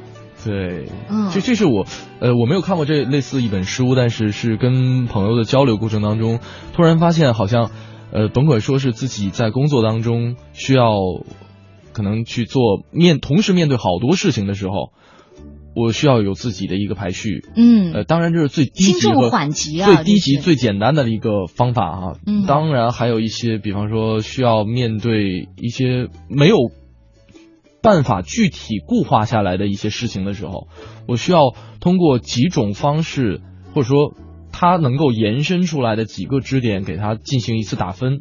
[0.45, 1.87] 对，嗯这这是我，
[2.19, 6.39] 呃，我没有看过这类似一本书，但是是跟朋友的交流过程当中，
[6.73, 7.71] 突然发现好像，
[8.13, 10.91] 呃，甭管说是自己在工作当中需要，
[11.93, 14.91] 可能去做面同时面对好多事情的时候，
[15.75, 17.43] 我需要有自己的一个排序。
[17.55, 22.13] 嗯呃，当然这是最低级和缓急啊最低级、最简单的一个方法啊。
[22.25, 26.57] 嗯当然还有一些，比方说需要面对一些没有
[27.81, 30.67] 办法具体固化下来的一些事情的时候，
[31.07, 33.41] 我需要通过几种方式，
[33.73, 34.13] 或者说
[34.51, 38.19] 它能够延伸出来的几个支点，给它进行一次打分。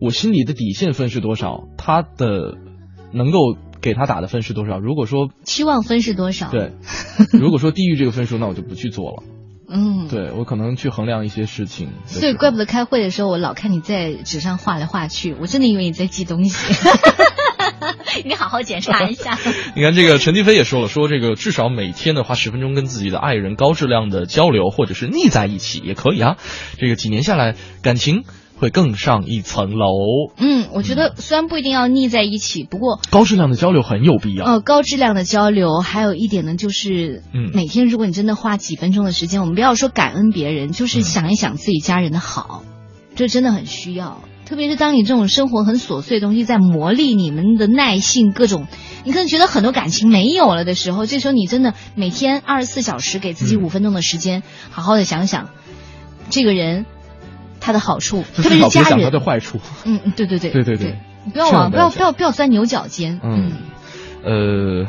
[0.00, 1.64] 我心里的底线分是多少？
[1.76, 2.56] 它的
[3.12, 4.78] 能够给他打的分是多少？
[4.78, 6.50] 如果说期望分是多少？
[6.50, 6.72] 对，
[7.32, 9.22] 如果说低于这个分数，那我就不去做了。
[9.72, 11.90] 嗯，对我可能去衡量一些事情。
[12.06, 16.74] 所以怪不得开会的时候，我老看你在纸上画来画去，我真的以为你在记东西。
[18.24, 19.38] 你好好检查一下。
[19.76, 26.36] 你看，这个陈迪飞也说了，说这个至少每天的花十分钟跟自己的爱人高质量的交流，或者是腻在一起也可以啊。
[26.76, 28.24] 这个几年下来，感情
[28.60, 29.88] 会更上一层楼。
[30.36, 34.44] 嗯，我觉得虽然不一定要腻在一起，不过高质量的交流很有必要。
[34.44, 42.62] 呃，高质量的交流，还有一点呢，就是嗯每天如果你真的花几分钟的时间，我们不要说感恩别人，就是想一想自己家人的好，
[43.16, 44.20] 这真的很需要。
[44.44, 48.66] 特别是当你这种生活很琐碎的东西在磨砺你们的耐性，各种
[49.04, 55.50] 你可能觉得很多感情没有了的时候，这时候你真的每天二十四小时给自己嗯五分钟的时间，好好的想想
[56.30, 56.84] 这个人
[57.70, 59.12] 他的好处，特别是家人。
[59.12, 59.60] 的坏处。
[59.84, 63.20] 嗯，嗯对对对对对对你不要往不要不要不要钻牛角尖。
[63.22, 63.52] 嗯，
[64.24, 64.86] 呃，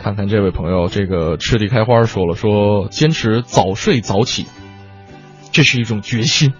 [0.00, 4.46] 看看这位朋友，这个赤地开花说了，说坚持早睡早起，
[5.50, 6.52] 这是一种决心。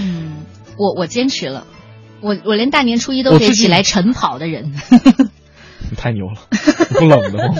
[0.00, 0.44] 嗯，
[0.76, 1.66] 我我坚持了，
[2.20, 4.72] 我我连大年初一都可以起来晨跑的人。
[5.90, 6.34] 你 太牛了，
[6.98, 7.54] 不冷的吗？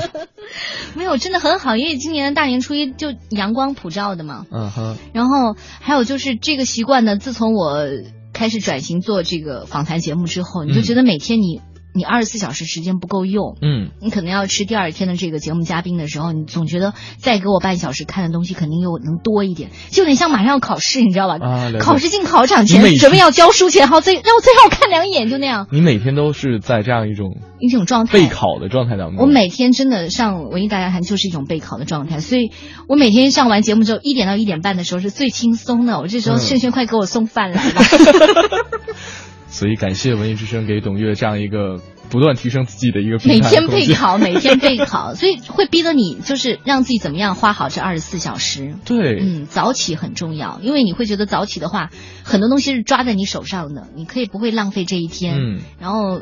[0.97, 4.47] 没有，真的很好，因为今年的大年初一就阳光普照的嘛。
[4.51, 7.85] 嗯哼，然后还有就是这个习惯呢，自从我
[8.33, 11.61] 开始转型做这个访谈节目之后，你就嗯觉得每天你
[11.95, 21.39] 你二十四小时时间不够用，嗯，你可能要吃第二天的这个节目嘉宾的时候，你总觉得再给我半小时看的东西肯定又能多一点，就有点像马上要考试，你知道吧？
[21.41, 28.13] 啊考试进考场前准备要交书前，然后再让我再让我看两眼，就那样你每天都是在这样一种一种状态。
[28.13, 29.19] 备考的状态当中。
[29.21, 32.51] 我每天真的上文艺大家谈就是一种备考的状态，所以
[32.89, 36.01] 我每天上完节目之后，一点到一点半的时候是最轻松的。
[36.01, 37.73] 我这时候嗯炫炫快给我送饭来了。
[39.55, 41.81] 所以感谢文艺之声给董月这样一个
[42.11, 48.75] 不断提升自己的一个平每天备考， 每天备考，所以会逼得你就是让自己怎么样花好这二十四小时。
[48.85, 51.91] 对，嗯，早起很重要，因为你会觉得早起的话，
[52.25, 55.37] 很多东西是抓在你手上的，你可以不会浪费这一天。
[55.37, 56.21] 嗯，然后，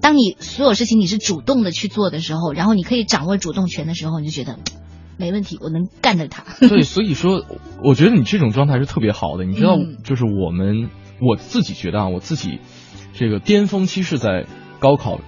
[0.00, 4.56] 当你所有事情你是主动的去做的时候，然后你可以掌握主动权的时候，你就觉得
[5.16, 6.44] 没问题，我能干得它。
[6.60, 7.44] 对，所以说，
[7.82, 9.44] 我觉得你这种状态是特别好的。
[9.44, 10.88] 你知道，嗯就是我们
[11.20, 12.60] 我自己觉得啊，我自己
[13.14, 14.46] 这个巅峰期是在
[14.78, 15.20] 高考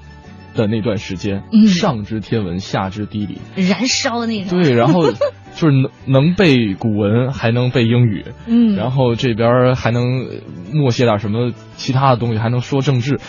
[0.54, 4.60] 的那段时间，嗯上知天文，下知地理，燃烧的那种。
[4.60, 5.16] 对，然后就
[5.56, 10.34] 是能 能背古文，还能背英语，嗯然后这边还能呃
[10.72, 13.20] 默写点什么其他的东西，还能说政治。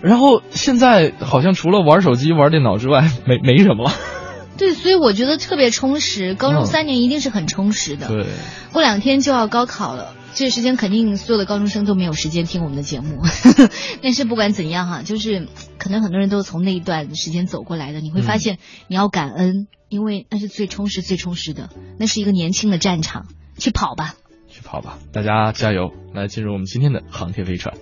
[0.00, 3.92] 然后现在好像除了玩手机、玩电脑之外，没没什么了。
[4.58, 6.34] 对，所以我觉得特别充实。
[6.34, 8.08] 高中嗯三年一定是很充实的。
[8.08, 8.26] 对，
[8.72, 13.22] 过两天就要高考了，这个时间肯定所有的高中生都没有时间听我们的节目。
[14.02, 15.46] 但是不管怎样哈，就是
[15.78, 18.58] 可能很多人都从那一段时间走过来的，你会发现
[18.88, 21.68] 你要感恩，因为那是最充实、最充实的，
[21.98, 23.26] 那是一个年轻的战场，
[23.58, 24.14] 去跑吧。
[24.48, 25.92] 去跑吧，大家加油！
[26.14, 27.74] 来进入我们今天的航天飞船。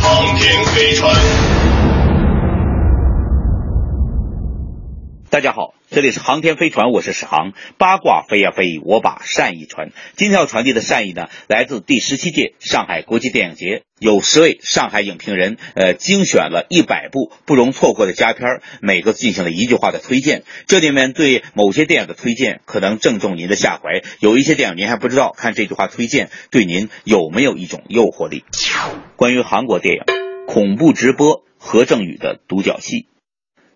[0.00, 1.14] 航天飞船。
[5.28, 7.52] 大家好，这里是航天飞船，我是史航。
[7.76, 9.90] 八卦飞呀飞，我把善意传。
[10.16, 20.44] 今天要传递的善意呢，来自第十七届上海国际电影节，有十位上海影评人，呃，精选了一百部不容错过的佳片儿，每个进行了一句话的推荐。
[20.66, 28.46] 这里面对某些电影的推荐，可能正中您的下怀；有一些电影您还不知道，看这句话推荐对您有没有一种诱惑力？
[29.16, 30.02] 关于韩国电影，
[30.46, 33.08] 恐怖直播何正宇的独角戏，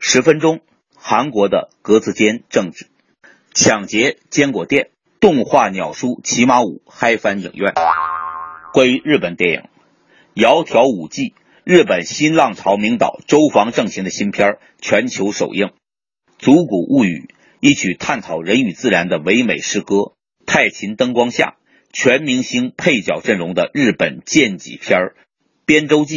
[0.00, 0.60] 十分钟。
[1.08, 2.88] 韩国的格子间政治，
[3.54, 4.90] 抢劫坚果店，
[5.20, 7.74] 动画鸟叔骑马舞嗨翻影院。
[8.72, 9.60] 关于日本电影，
[10.34, 11.28] 《窈窕舞伎》，
[11.62, 15.66] 日本新浪潮名导周防正行的新片全球首映。
[16.38, 17.28] 《足谷物语》，
[17.60, 20.14] 一曲探讨人与自然的唯美诗歌。
[20.44, 21.54] 太琴灯光下，
[21.92, 25.14] 全明星配角阵容的日本剑戟片儿
[25.64, 26.16] 《编舟记》，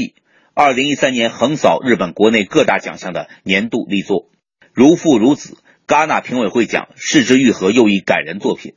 [0.56, 4.32] 二零一三年横扫日本国内各大奖项的年度力作。
[4.80, 5.58] 如父如子，
[5.88, 8.76] 戛纳评委会奖视之愈合又一感人作品。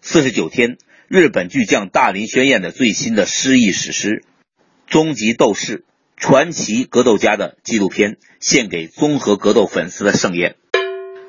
[0.00, 4.24] 四十九天，日本巨匠大林宣彦的最新的诗意史诗
[4.86, 5.80] 《终极斗士》，
[6.16, 10.56] 传奇格斗家的纪录片，献给综合格斗粉丝的盛宴。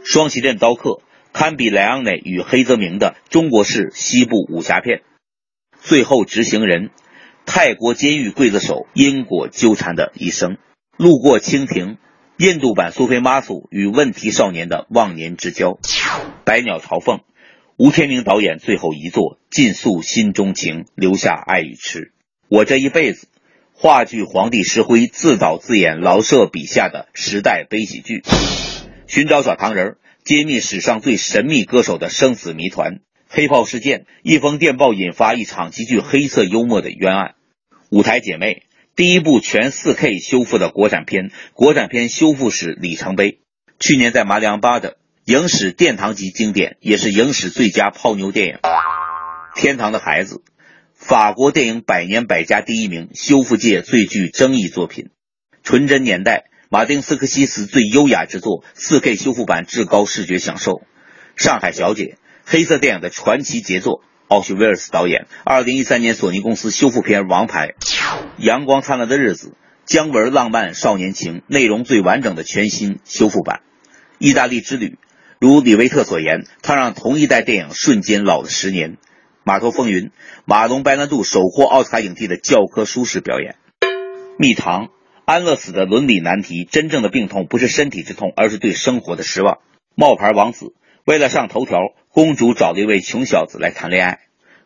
[0.06, 1.02] 双旗镇刀客
[1.34, 5.02] 堪比莱昂内与黑泽明的中国式西部武侠片。
[5.82, 6.92] 最后执行人，
[7.46, 10.58] 泰国监狱刽子手因果纠缠的一生。
[10.96, 11.98] 路过蜻蜓。
[12.40, 15.78] 印度版苏菲玛索与问题少年的忘年之交，
[16.46, 17.20] 百鸟朝凤，
[17.76, 22.14] 吴天明导演最后一作尽诉心中情，留下爱与痴。
[22.48, 23.28] 我这一辈子，
[23.74, 28.24] 话剧皇帝石灰自导自演劳舍笔下的时代悲喜剧，
[29.06, 33.02] 寻找小糖人，揭秘史上最神秘歌手的生死谜团。
[33.28, 37.36] 黑炮事件，一封电报引发一场极具黑色幽默的冤案。
[37.90, 38.64] 舞台姐妹。
[39.00, 43.40] 第一部全 4K 修复的国产片，国产片修复史里程碑。
[43.80, 48.56] 去年在马里昂巴的影史殿堂级经典，也是影史最佳泡妞电影
[49.56, 50.36] 《天堂的孩子》，
[50.94, 55.06] 法国电影百年百家第一名，修复界最具争议作品。
[55.64, 60.74] 《纯真年代》，马丁斯科西斯最优雅之作，4K 修复版至高视觉享受。
[61.38, 62.04] 《上海小姐》，
[62.44, 64.04] 黑色电影的传奇杰作。
[64.30, 67.70] 奥许威尔斯导演，二零一三年索尼公司修复片《王牌》，
[68.38, 69.56] 阳光灿烂的日子，
[69.88, 73.62] 姜文浪漫少年情，内容最完整的全新修复版。
[74.20, 75.00] 意大利之旅，
[75.40, 78.98] 如李维特所言，他让同一代电影瞬间老了十年。
[79.44, 80.12] 码头风云，
[80.46, 83.56] 马龙白兰度首获奥斯卡影帝的教科书式表演。
[84.38, 84.90] 蜜糖，
[85.26, 89.58] 安乐死的伦理难题，真正的病痛不是身体之痛，而是对生活的失望。
[89.96, 90.76] 冒牌王子，
[91.10, 91.80] 为了上头条，
[92.10, 94.20] 公主找了一位穷小子来谈恋爱。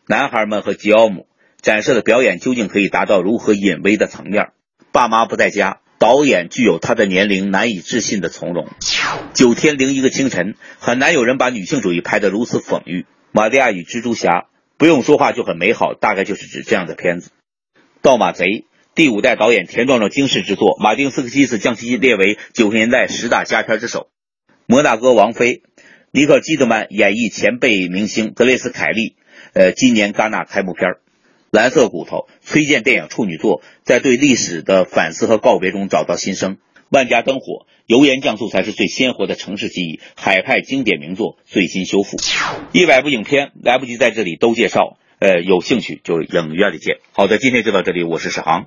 [0.06, 1.26] 男孩们和吉奥姆
[1.62, 4.48] 展示的表演究竟可以达到如何隐微的层面？
[4.92, 8.68] 爸妈不在家，导演具有他的年龄难以置信的从容。
[9.32, 13.06] 九天零一个清晨，很难有人把女性主义拍得如此讽喻。
[13.32, 17.30] 玛利亚与蜘蛛侠，不用说话就很美好，大概就是指这样的片子。
[18.02, 24.10] 盗马贼，第五代导演田壮壮惊世之作，马丁斯科西斯将其列为九十年代十大佳片之首。
[24.66, 25.62] 摩纳哥王妃，
[26.16, 29.16] 尼克基德曼演绎前辈明星格雷斯凯利，
[29.52, 30.90] 呃，今年戛纳开幕片。
[31.50, 36.58] 蓝色骨头，崔健电影处女作，在对历史的反思和告别中找到新生。
[36.88, 39.98] 万家灯火，油盐酱醋才是最鲜活的城市记忆。
[40.14, 42.16] 海派经典名作最新修复，
[42.70, 46.98] 一百部影片来不及在这里都介绍，呃，有兴趣就影院里见。
[47.10, 48.66] 好的，今天就到这里，我是史航。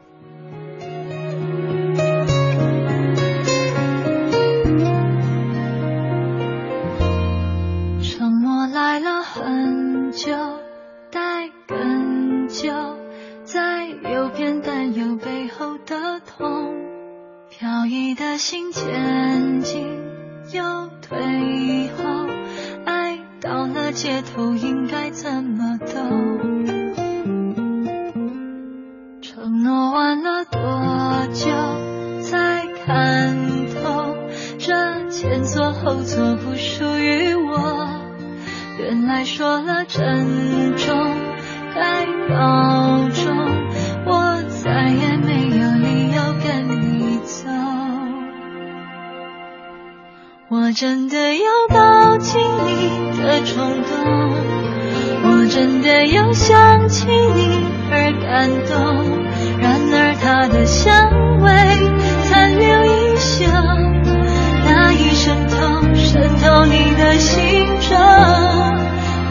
[14.38, 16.76] 右边担忧背后的痛，
[17.50, 19.88] 飘逸的心前进
[20.54, 22.04] 又退后，
[22.86, 26.00] 爱到了街头应该怎么走？
[29.22, 33.36] 承诺完了多久才看
[33.74, 34.16] 透？
[34.60, 37.90] 这前座后座不属于我。
[38.78, 40.96] 原来说了珍重，
[41.74, 43.57] 该保重，
[50.68, 54.34] 我真的有抱紧你的冲动，
[55.24, 58.76] 我真的有想起你而感动。
[59.62, 61.10] 然而它的香
[61.40, 61.50] 味
[62.24, 63.46] 残留一宿，
[64.66, 65.56] 那一渗透
[65.96, 67.98] 渗透你的心中。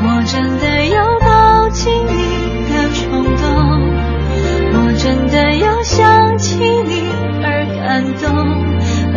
[0.08, 3.44] 我真的有抱紧你的冲动，
[4.72, 7.10] 我真的有想起你
[7.44, 8.64] 而感动。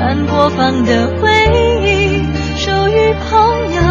[0.01, 1.29] 但播放的回
[1.83, 1.98] 忆
[2.69, 3.29] 属于朋
[3.73, 3.81] 友，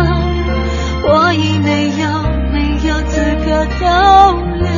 [1.03, 2.07] 我已没有
[2.53, 2.57] 没
[2.87, 3.85] 有资格逗
[4.57, 4.68] 留，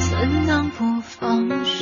[0.00, 0.10] 怎
[0.46, 1.73] 能不放手？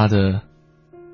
[0.00, 0.40] 他的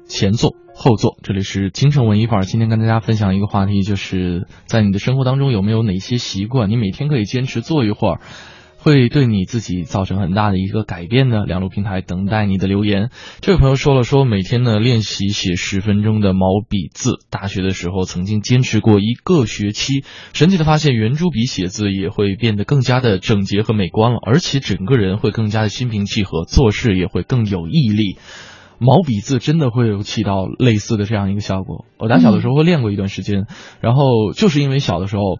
[0.06, 0.54] 前作。
[0.72, 2.44] 后作，这里是京城文艺范儿。
[2.44, 8.20] 今天跟大家分享一个话题，就是在你的生活当中有没有哪些习惯，你每天可以坚持做一会儿，
[8.76, 11.44] 会对你自己造成很大的一个改变呢？
[11.46, 13.10] 两路平台等待你的留言。
[13.40, 28.18] 这位朋友说了，说每天呢练习写十分钟的毛笔字，大学的时候曾经坚持过一个学期，神奇的发现圆珠笔写字也会变得更加的整洁和美观了，而且整个人会更加的心平气和，做事也会更有毅力。
[28.78, 31.84] 毛笔字真的会有起到类似的这样一个效果。
[31.98, 33.46] 我打小的时候会练过一段时间，
[33.80, 35.38] 然后就是因为小的时候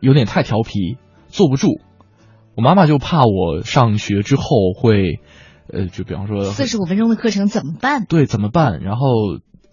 [0.00, 0.96] 有点太调皮，
[1.28, 1.80] 坐不住，
[2.56, 4.44] 我妈妈就怕我上学之后
[4.76, 5.20] 会，
[5.72, 8.04] 呃，就比方说四十五分钟的课程怎么办？
[8.04, 8.80] 对，怎么办？
[8.80, 9.06] 然后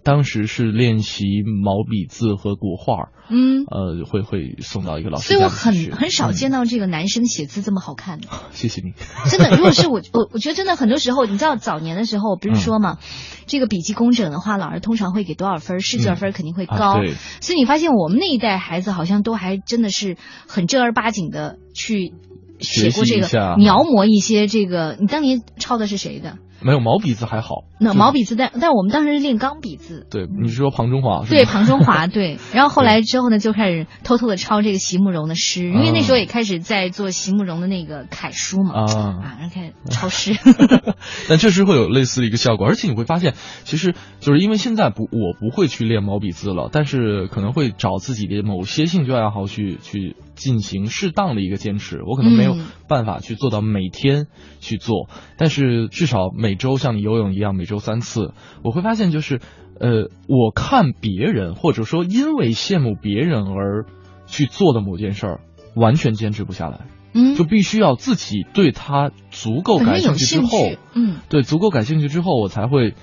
[0.08, 8.30] 当时是练习毛笔字和国画，嗯，呃，会会送到一个老师所以我很很少见到这个男生写字这么好看的。
[8.52, 8.94] 谢谢你。
[9.30, 13.00] 真的，如果是我，我 我觉得真的很多时候，你知道早年的时候不是说嘛，
[13.48, 16.94] 这个笔记工整的话，老师通常会给多少分，试卷分肯定会高。
[16.94, 20.16] 啊对所以你发现我们那一代孩子好像都还真的是
[20.48, 22.14] 很正儿八经的去
[22.62, 23.28] 写过这个
[23.58, 24.96] 描摹一些这个。
[25.02, 26.38] 你当年抄的是谁的？
[26.62, 30.08] 没有毛笔字还好，那毛笔字，但但我们当时是练钢笔字。
[30.10, 31.24] 对，你是说庞中华？
[31.26, 40.36] 对，庞中华 对，然后后来之后呢，就开始偷偷的抄这个席慕容的诗，因为那时候也开始在做席慕容的那个楷书嘛，啊啊，然后开始抄诗。
[41.30, 52.02] 但确实会有类似的一个效果，而且你会发现，其实就是因为现在不，我不会去练毛笔字了，但是可能会找自己的某些兴趣爱好去去进行适当的一个坚持。
[52.04, 54.28] 我可能没有嗯办法去做到每天
[54.60, 58.34] 去做，但是至少每周像你游泳一样，每周三次，
[58.64, 59.40] 我会发现就是，
[59.80, 63.86] 呃，我看别人或者说因为羡慕别人而
[64.26, 65.40] 去做的某件事儿，
[65.76, 66.88] 完全坚持不下来。
[67.14, 70.50] 嗯就必须要自己对它足够感兴趣之后，
[70.94, 72.94] 嗯，对足够感兴趣之后，我才会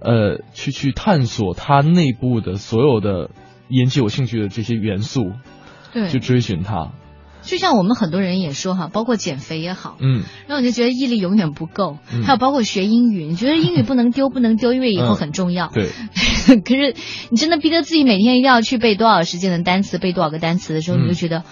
[0.00, 3.30] 呃去去探索它内部的所有的
[3.68, 5.32] 引起我兴趣的这些元素，
[5.92, 6.92] 对，去追寻它。
[7.44, 12.22] 就像我们很多人也说哈，包括减肥也好，嗯，然后我就觉得毅力永远不够，嗯。
[12.24, 15.16] 还有包括学英语，你觉得英语不能丢，不能丢，因为以后嗯。
[15.16, 15.68] 很重要。
[15.68, 15.88] 对，
[16.64, 16.94] 可是
[17.30, 21.04] 你真的逼着自己每天一定要去背多少时间的单词，背多少个单词的时候，嗯。
[21.04, 21.44] 你就觉得，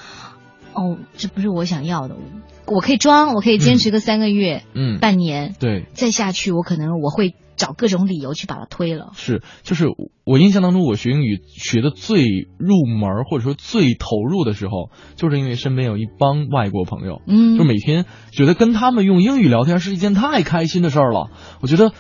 [0.73, 2.17] 哦，这不是我想要的。
[2.65, 4.99] 我可以装，我可以坚持个三个月、嗯。
[4.99, 9.11] 半年，对，再下去我可能我会找各种理由去把它推了。
[9.15, 9.87] 是，就是
[10.25, 21.31] 我印象当中，我学英语学的最入门儿或者说最投入的时候，就是因为身边有一帮外国朋友，嗯就每天觉得跟他们用英语聊天是一件太开心的事儿了，
[21.61, 21.93] 我觉得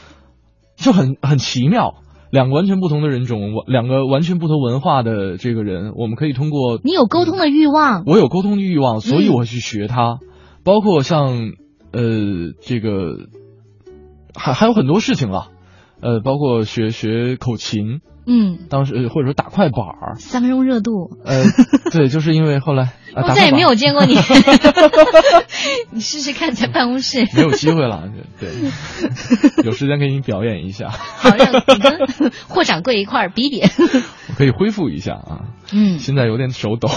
[0.76, 1.94] 就很很奇妙。
[2.30, 10.18] 两个完全不同的人种，两个完全不同文化的这个人，我们可以通过你有沟通的欲望，我有沟通的欲望，所以嗯我去学它，
[10.64, 11.52] 包括像
[11.92, 12.00] 呃
[12.62, 13.28] 这个
[14.34, 15.48] 还还有很多事情了，
[16.00, 21.42] 呃，包括学学口琴，嗯，当时呃或者说打快板儿，三分钟热度，呃，
[21.92, 24.16] 对，就是因为后来、 啊、我再也没有见过你
[25.92, 28.04] 你试试看，在办公室没有机会了，
[28.40, 28.50] 对，
[29.64, 33.60] 有时间给你表演一下，好让你跟霍掌柜一块儿比比。
[33.62, 35.40] 我可以恢复一下啊，
[35.72, 36.88] 嗯，现在有点手抖，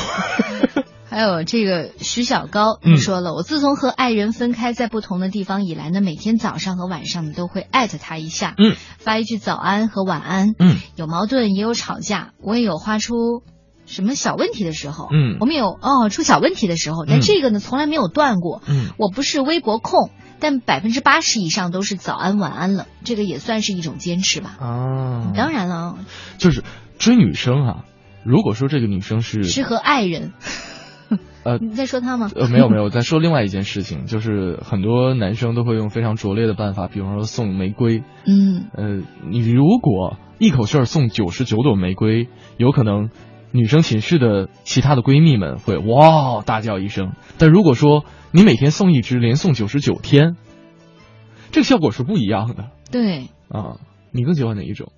[1.08, 2.98] 还有这个徐小高嗯。
[2.98, 13.44] 说了，我自从和爱人分开在不同的地方以来呢，每天早上和晚上呢都会艾特他一下，嗯，发一句早安和晚安，嗯，有矛盾也有吵架，我也有花出
[13.86, 15.38] 什么小问题的时候，嗯。
[15.40, 17.22] 我们有哦出小问题的时候，但嗯。
[17.22, 18.88] 这个呢从来没有断过，嗯。
[18.98, 20.12] 我不是微博控。
[20.38, 24.58] 但百分之八十以上都是早安晚安了，这个也算是一种坚持吧。
[24.60, 25.98] 啊，当然了，
[26.38, 26.62] 就是
[27.00, 27.86] 追女生啊，
[28.26, 30.34] 如果说这个女生是是和爱人，
[31.46, 32.30] 呃你在说他吗？
[32.36, 38.04] 呃，没有没有，在说另外一件事情，就是很多男生都会用非常拙劣的办法，比方说送玫瑰。
[38.26, 42.28] 嗯，呃，你如果一口气儿送九十九朵玫瑰，
[42.58, 43.10] 有可能
[43.52, 47.14] 女生寝室的其他的闺蜜们会哇大叫一声。
[47.38, 50.36] 但如果说你每天送一支，连送九十九天，
[51.52, 53.78] 这个效果是不一样的对，啊。
[54.12, 54.92] 你更喜欢哪一种？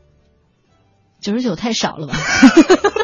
[1.20, 2.14] 九十九太少了吧？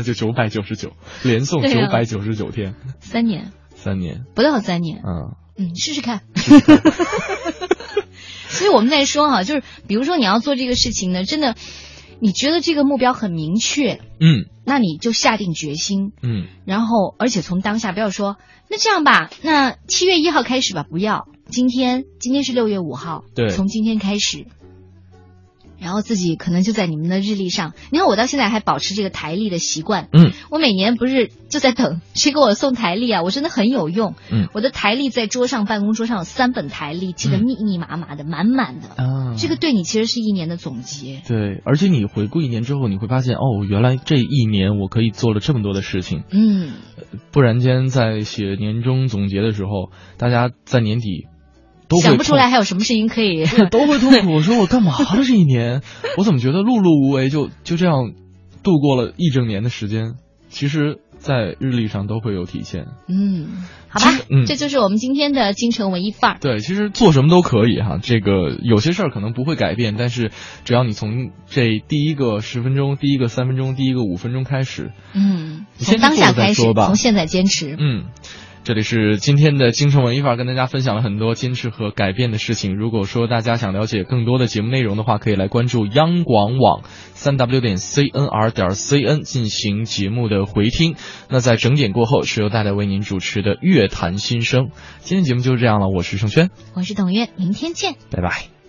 [0.00, 0.92] 那就九百九十九，
[1.22, 4.24] 连送九百九十九天，三年 三年。
[4.34, 6.22] 不到三年，嗯，嗯，试试看。
[8.48, 11.54] 所以我们在说哈，就是比如说你要做这个事情呢，真的，
[12.18, 16.46] 你觉得这个目标很明确，嗯那你就下定决心，嗯。
[16.64, 18.38] 然后而且从当下不要说，
[18.70, 24.46] 那这样吧，那七月一号开始吧，不要，今天今天是六月五号，对从今天开始，
[25.80, 27.72] 然后自己可能就在你们的日历上。
[27.90, 33.22] 你看我到现在还保持这个台历的习惯，嗯，我每年不是就在等谁给我送台历啊？
[33.22, 38.88] 我真的很有用，嗯，我的台历在桌上，办公桌上有三本台历，记得嗯密密麻麻的，满满的。
[39.02, 41.22] 啊，这个对你其实是一年的总结。
[41.26, 46.22] 对，而且你回顾一年之后，你会发现哦，原来这一年我可以做了这么多的事情。
[46.30, 46.72] 嗯，
[47.32, 51.26] 不然间在写年终总结的时候，大家在年底
[51.90, 53.44] 都想不出来还有什么事情可以。
[53.44, 54.32] 对都会痛苦。
[54.32, 55.82] 我说我干嘛了这一年？
[56.16, 58.12] 我怎么觉得碌碌无为就就这样
[58.62, 60.14] 度过了一整年的时间？
[60.48, 62.86] 其实，在日历上都会有体现。
[63.08, 66.38] 嗯，好吧，嗯这就是我们今天的京城文艺范儿。
[66.40, 67.98] 对，其实做什么都可以哈。
[68.02, 70.32] 这个有些事儿可能不会改变，但是
[70.64, 77.76] 只要你从这第一个十分钟、第一个三分钟、第一个五分钟开始，嗯，你先从当下开始，吧从现在坚持。
[77.78, 78.06] 嗯，
[78.62, 82.76] 这里是今天的京城文艺范儿，跟大家分享了很多坚持和改变的事情。
[82.76, 90.94] 如果说大家想了解更多的节目内容的话，可以来关注央广网三 w 点 cnr 点 cn 进行节目的回听。
[91.28, 94.68] 那在整点过后，是由大家为您主持的乐坛新生。
[95.00, 97.94] 今天节目就是这样了，我是盛轩，我是董月，明天见。
[98.10, 98.59] 拜拜。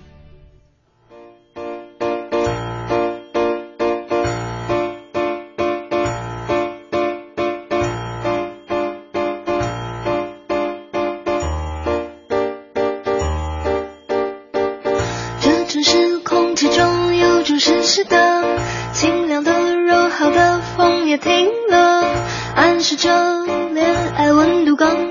[21.12, 22.06] 也停了，
[22.56, 23.44] 暗示着
[23.74, 25.11] 恋爱温度刚